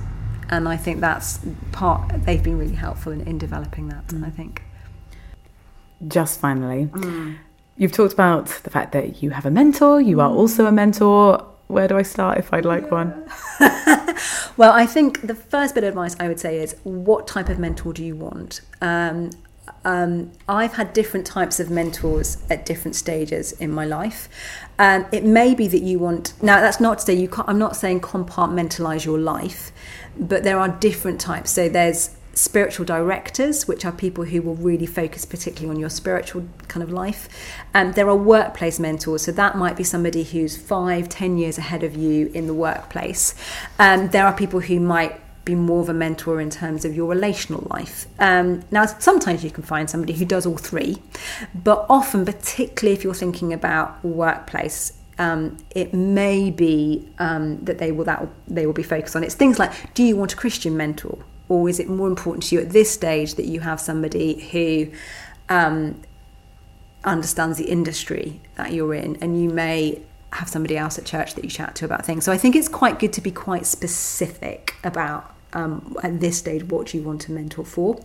and 0.49 0.67
I 0.67 0.77
think 0.77 1.01
that's 1.01 1.39
part. 1.71 2.25
They've 2.25 2.43
been 2.43 2.57
really 2.57 2.75
helpful 2.75 3.11
in, 3.11 3.21
in 3.21 3.37
developing 3.37 3.89
that. 3.89 4.07
Mm. 4.07 4.25
I 4.25 4.29
think. 4.29 4.63
Just 6.07 6.39
finally, 6.39 6.85
mm. 6.85 7.37
you've 7.75 7.91
talked 7.91 8.13
about 8.13 8.47
the 8.63 8.69
fact 8.69 8.91
that 8.91 9.23
you 9.23 9.31
have 9.31 9.47
a 9.47 9.51
mentor. 9.51 9.99
You 9.99 10.21
are 10.21 10.29
also 10.29 10.67
a 10.67 10.71
mentor 10.71 11.43
where 11.67 11.87
do 11.87 11.97
I 11.97 12.01
start 12.01 12.37
if 12.37 12.53
I'd 12.53 12.65
like 12.65 12.91
one? 12.91 13.29
well, 14.57 14.71
I 14.71 14.85
think 14.85 15.25
the 15.25 15.35
first 15.35 15.75
bit 15.75 15.83
of 15.83 15.89
advice 15.89 16.15
I 16.19 16.27
would 16.27 16.39
say 16.39 16.59
is 16.59 16.75
what 16.83 17.27
type 17.27 17.49
of 17.49 17.59
mentor 17.59 17.93
do 17.93 18.03
you 18.03 18.15
want? 18.15 18.61
Um, 18.81 19.31
um, 19.83 20.31
I've 20.47 20.73
had 20.73 20.93
different 20.93 21.25
types 21.25 21.59
of 21.59 21.69
mentors 21.69 22.37
at 22.49 22.65
different 22.65 22.95
stages 22.95 23.53
in 23.53 23.71
my 23.71 23.85
life. 23.85 24.29
Um, 24.79 25.05
it 25.11 25.23
may 25.23 25.53
be 25.53 25.67
that 25.67 25.81
you 25.81 25.99
want 25.99 26.33
now. 26.41 26.59
That's 26.59 26.79
not 26.79 26.99
to 26.99 27.05
say 27.05 27.13
you. 27.13 27.29
I'm 27.47 27.59
not 27.59 27.75
saying 27.75 28.01
compartmentalize 28.01 29.05
your 29.05 29.19
life, 29.19 29.71
but 30.19 30.43
there 30.43 30.59
are 30.59 30.69
different 30.69 31.19
types. 31.19 31.51
So 31.51 31.69
there's 31.69 32.15
spiritual 32.37 32.85
directors, 32.85 33.67
which 33.67 33.83
are 33.83 33.91
people 33.91 34.25
who 34.25 34.41
will 34.41 34.55
really 34.55 34.85
focus 34.85 35.25
particularly 35.25 35.73
on 35.73 35.79
your 35.79 35.89
spiritual 35.89 36.47
kind 36.67 36.83
of 36.83 36.91
life. 36.91 37.27
Um, 37.73 37.93
there 37.93 38.07
are 38.07 38.15
workplace 38.15 38.79
mentors, 38.79 39.23
so 39.23 39.31
that 39.31 39.57
might 39.57 39.75
be 39.75 39.83
somebody 39.83 40.23
who's 40.23 40.55
five, 40.55 41.09
ten 41.09 41.37
years 41.37 41.57
ahead 41.57 41.83
of 41.83 41.95
you 41.95 42.31
in 42.33 42.47
the 42.47 42.53
workplace. 42.53 43.33
Um, 43.79 44.09
there 44.09 44.25
are 44.25 44.33
people 44.33 44.59
who 44.59 44.79
might 44.79 45.19
be 45.45 45.55
more 45.55 45.81
of 45.81 45.89
a 45.89 45.93
mentor 45.93 46.41
in 46.41 46.49
terms 46.49 46.85
of 46.85 46.93
your 46.93 47.07
relational 47.07 47.65
life. 47.69 48.05
Um, 48.19 48.63
now, 48.69 48.85
sometimes 48.85 49.43
you 49.43 49.49
can 49.49 49.63
find 49.63 49.89
somebody 49.89 50.13
who 50.13 50.25
does 50.25 50.45
all 50.45 50.57
three, 50.57 51.01
but 51.55 51.85
often, 51.89 52.25
particularly 52.25 52.95
if 52.95 53.03
you're 53.03 53.13
thinking 53.13 53.53
about 53.53 54.03
workplace, 54.03 54.93
um, 55.17 55.57
it 55.71 55.93
may 55.93 56.51
be 56.51 57.09
um, 57.17 57.63
that 57.63 57.79
they 57.79 57.91
will 57.91 58.05
that 58.05 58.27
they 58.47 58.67
will 58.67 58.73
be 58.73 58.83
focused 58.83 59.15
on. 59.15 59.23
It's 59.23 59.35
things 59.35 59.57
like, 59.57 59.93
do 59.95 60.03
you 60.03 60.15
want 60.15 60.33
a 60.33 60.35
Christian 60.35 60.77
mentor? 60.77 61.17
Or 61.49 61.69
is 61.69 61.79
it 61.79 61.89
more 61.89 62.07
important 62.07 62.43
to 62.43 62.55
you 62.55 62.61
at 62.61 62.71
this 62.71 62.91
stage 62.91 63.35
that 63.35 63.45
you 63.45 63.61
have 63.61 63.79
somebody 63.79 64.39
who 64.51 64.91
um, 65.49 66.01
understands 67.03 67.57
the 67.57 67.65
industry 67.65 68.41
that 68.55 68.73
you're 68.73 68.93
in? 68.93 69.17
And 69.21 69.41
you 69.41 69.49
may 69.49 70.01
have 70.33 70.49
somebody 70.49 70.77
else 70.77 70.97
at 70.97 71.05
church 71.05 71.35
that 71.35 71.43
you 71.43 71.49
chat 71.49 71.75
to 71.75 71.85
about 71.85 72.05
things. 72.05 72.25
So 72.25 72.31
i 72.31 72.37
think 72.37 72.55
it's 72.55 72.67
quite 72.67 72.99
good 72.99 73.13
to 73.13 73.21
be 73.21 73.31
quite 73.31 73.65
specific 73.65 74.75
about 74.83 75.33
um, 75.53 75.95
at 76.03 76.19
this 76.19 76.37
stage 76.37 76.65
what 76.65 76.93
you 76.93 77.01
want 77.01 77.21
to 77.21 77.31
mentor 77.31 77.63
for. 77.63 77.99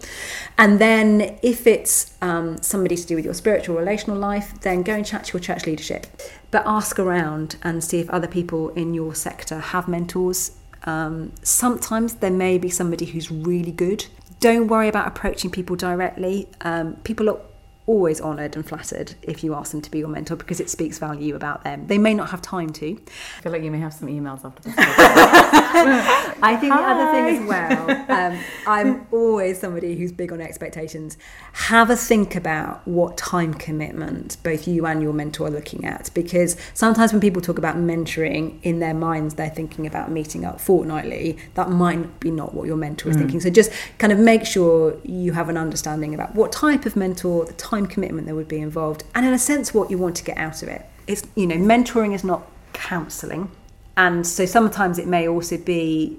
And 0.57 0.79
then 0.79 1.39
if 1.43 1.67
it's 1.67 2.17
um, 2.23 2.63
somebody 2.63 2.97
to 2.97 3.05
do 3.05 3.17
with 3.17 3.25
your 3.25 3.35
spiritual 3.35 3.77
relational 3.77 4.17
life 4.17 4.61
then 4.61 4.83
go 4.83 4.95
and 4.95 5.05
chat 5.05 5.25
to 5.25 5.33
your 5.35 5.41
church 5.41 5.67
leadership. 5.67 6.07
But 6.51 6.63
ask 6.65 6.99
around 6.99 7.57
and 7.63 7.83
see 7.83 7.99
if 7.99 8.09
other 8.11 8.29
people 8.29 8.69
in 8.71 8.95
your 8.95 9.15
sector 9.15 9.59
have 9.59 9.89
mentors 9.89 10.53
um, 10.85 11.33
sometimes 11.43 12.15
there 12.15 12.31
may 12.31 12.59
be 12.59 12.69
somebody 12.69 13.07
who's 13.07 13.31
really 13.31 13.73
good. 13.73 14.07
Don't 14.41 14.67
worry 14.69 14.89
about 14.89 15.07
approaching 15.07 15.51
people 15.51 15.77
directly. 15.77 16.49
Um, 16.63 16.97
people 17.05 17.31
are 17.31 17.39
always 17.87 18.21
honoured 18.21 18.55
and 18.57 18.67
flattered 18.67 19.15
if 19.23 19.43
you 19.43 19.55
ask 19.55 19.73
them 19.73 19.83
to 19.83 19.91
be 19.91 19.99
your 19.99 20.09
mentor 20.09 20.37
because 20.37 20.61
it 20.61 20.71
speaks 20.71 20.99
value 20.99 21.35
about 21.35 21.65
them. 21.65 21.87
They 21.87 21.99
may 21.99 22.15
not 22.15 22.31
have 22.31 22.43
time 22.43 22.71
to. 22.75 22.99
I 23.39 23.43
feel 23.43 23.53
like 23.53 23.63
you 23.63 23.71
may 23.71 23.81
have 23.81 23.93
some 23.93 24.09
emails 24.09 24.45
after 24.45 24.63
this. 24.63 24.75
I 25.53 26.57
think 26.57 26.73
Hi. 26.73 26.81
the 26.81 26.89
other 26.89 27.13
thing 27.13 27.37
as 27.37 27.47
well, 27.47 27.91
um, 28.11 28.39
I'm 28.67 29.07
always 29.11 29.61
somebody 29.61 29.97
who's 29.97 30.13
big 30.13 30.33
on 30.33 30.41
expectations. 30.41 31.19
Have 31.53 31.91
a 31.91 31.97
think 31.97 32.35
about 32.35 32.87
what 32.87 33.17
time 33.17 33.55
commitment 33.55 34.37
both 34.43 34.67
you 34.67 34.87
and 34.87 35.03
your 35.03 35.13
mentor 35.13 35.49
are 35.49 35.51
looking 35.51 35.85
at 35.85 36.11
because 36.15 36.57
sometimes 36.75 37.13
when 37.13 37.21
people 37.21 37.43
talk 37.43 37.59
about 37.59 37.77
mentoring 37.77 38.59
in 38.63 38.81
their 38.81 38.95
minds, 38.95 39.35
they're 39.35 39.51
thinking 39.51 39.87
about 39.87 40.11
meeting 40.11 40.45
up 40.45 40.61
fortnightly. 40.61 41.39
That 41.55 41.71
might 41.71 42.21
be 42.21 42.31
not 42.31 42.55
what 42.55 42.67
your 42.67 42.77
mentor 42.77 43.11
is 43.11 43.17
mm. 43.17 43.21
thinking. 43.21 43.41
So 43.41 43.51
just 43.51 43.71
kind 43.99 44.13
of 44.13 44.19
make 44.19 44.47
sure 44.47 44.97
you 45.05 45.33
have 45.33 45.49
an 45.49 45.57
understanding 45.57 46.15
about 46.15 46.35
what 46.35 46.53
type 46.53 46.87
of 46.87 46.97
mentor, 46.97 47.45
the 47.45 47.53
time 47.55 47.87
commitment 47.87 48.27
there 48.27 48.35
would 48.35 48.49
be 48.49 48.59
involved, 48.59 49.05
and 49.15 49.27
in 49.27 49.33
a 49.33 49.39
sense, 49.39 49.75
what 49.75 49.91
you 49.91 49.99
want 49.99 50.17
to 50.17 50.25
get 50.25 50.39
out 50.39 50.63
of 50.63 50.69
it. 50.69 50.87
It's, 51.07 51.23
you 51.35 51.47
know, 51.47 51.57
mentoring 51.57 52.15
is 52.15 52.25
not 52.25 52.47
counselling. 52.73 53.51
And 53.97 54.27
so 54.27 54.47
sometimes 54.47 54.99
it 54.99 55.07
may 55.07 55.29
also 55.29 55.59
be, 55.59 56.19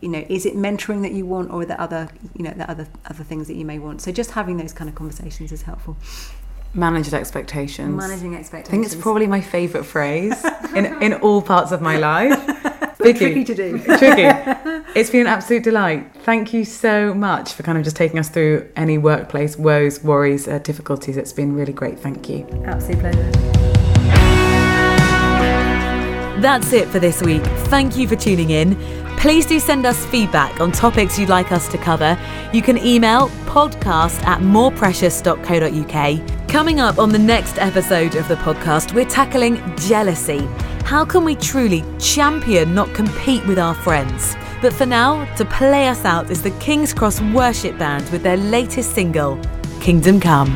you 0.00 0.08
know, 0.08 0.24
is 0.28 0.44
it 0.44 0.54
mentoring 0.54 1.02
that 1.02 1.12
you 1.12 1.24
want 1.24 1.50
or 1.50 1.62
are 1.62 1.66
there 1.66 1.80
other, 1.80 2.08
you 2.36 2.44
know, 2.44 2.50
the 2.52 2.68
other 2.70 2.86
other 3.06 3.24
things 3.24 3.46
that 3.48 3.54
you 3.54 3.64
may 3.64 3.78
want? 3.78 4.02
So 4.02 4.12
just 4.12 4.32
having 4.32 4.56
those 4.58 4.72
kind 4.72 4.88
of 4.88 4.94
conversations 4.94 5.52
is 5.52 5.62
helpful. 5.62 5.96
Managed 6.74 7.14
expectations. 7.14 7.96
Managing 7.96 8.34
expectations. 8.34 8.68
I 8.68 8.70
think 8.70 8.86
it's 8.86 8.96
probably 8.96 9.26
my 9.26 9.40
favourite 9.40 9.86
phrase 9.86 10.44
in 10.74 10.86
in 11.02 11.14
all 11.14 11.40
parts 11.40 11.72
of 11.72 11.80
my 11.80 11.96
life. 11.96 12.38
Vicky, 13.04 13.18
tricky 13.18 13.44
to 13.44 13.54
do. 13.54 13.78
tricky. 13.78 14.80
It's 14.94 15.10
been 15.10 15.22
an 15.22 15.26
absolute 15.26 15.64
delight. 15.64 16.14
Thank 16.22 16.52
you 16.52 16.64
so 16.64 17.12
much 17.12 17.52
for 17.52 17.64
kind 17.64 17.76
of 17.76 17.82
just 17.82 17.96
taking 17.96 18.20
us 18.20 18.28
through 18.28 18.70
any 18.76 18.96
workplace 18.96 19.58
woes, 19.58 20.02
worries, 20.04 20.46
uh, 20.46 20.60
difficulties. 20.60 21.16
It's 21.16 21.32
been 21.32 21.54
really 21.54 21.72
great. 21.72 21.98
Thank 21.98 22.28
you. 22.28 22.46
Absolute 22.64 23.00
pleasure. 23.00 23.63
That's 26.40 26.72
it 26.72 26.88
for 26.88 26.98
this 26.98 27.22
week. 27.22 27.42
Thank 27.68 27.96
you 27.96 28.08
for 28.08 28.16
tuning 28.16 28.50
in. 28.50 28.76
Please 29.18 29.46
do 29.46 29.58
send 29.58 29.86
us 29.86 30.04
feedback 30.06 30.60
on 30.60 30.72
topics 30.72 31.18
you'd 31.18 31.28
like 31.28 31.52
us 31.52 31.68
to 31.68 31.78
cover. 31.78 32.18
You 32.52 32.60
can 32.60 32.76
email 32.78 33.28
podcast 33.46 34.22
at 34.24 34.40
moreprecious.co.uk. 34.40 36.48
Coming 36.48 36.80
up 36.80 36.98
on 36.98 37.08
the 37.08 37.18
next 37.18 37.58
episode 37.58 38.16
of 38.16 38.28
the 38.28 38.36
podcast, 38.36 38.94
we're 38.94 39.06
tackling 39.06 39.60
jealousy. 39.76 40.46
How 40.84 41.04
can 41.04 41.24
we 41.24 41.36
truly 41.36 41.82
champion, 41.98 42.74
not 42.74 42.92
compete 42.94 43.46
with 43.46 43.58
our 43.58 43.74
friends? 43.74 44.36
But 44.60 44.72
for 44.72 44.86
now, 44.86 45.24
to 45.36 45.44
play 45.46 45.88
us 45.88 46.04
out 46.04 46.30
is 46.30 46.42
the 46.42 46.50
King's 46.52 46.92
Cross 46.92 47.20
Worship 47.20 47.78
Band 47.78 48.08
with 48.10 48.22
their 48.22 48.36
latest 48.36 48.94
single, 48.94 49.40
Kingdom 49.80 50.20
Come. 50.20 50.50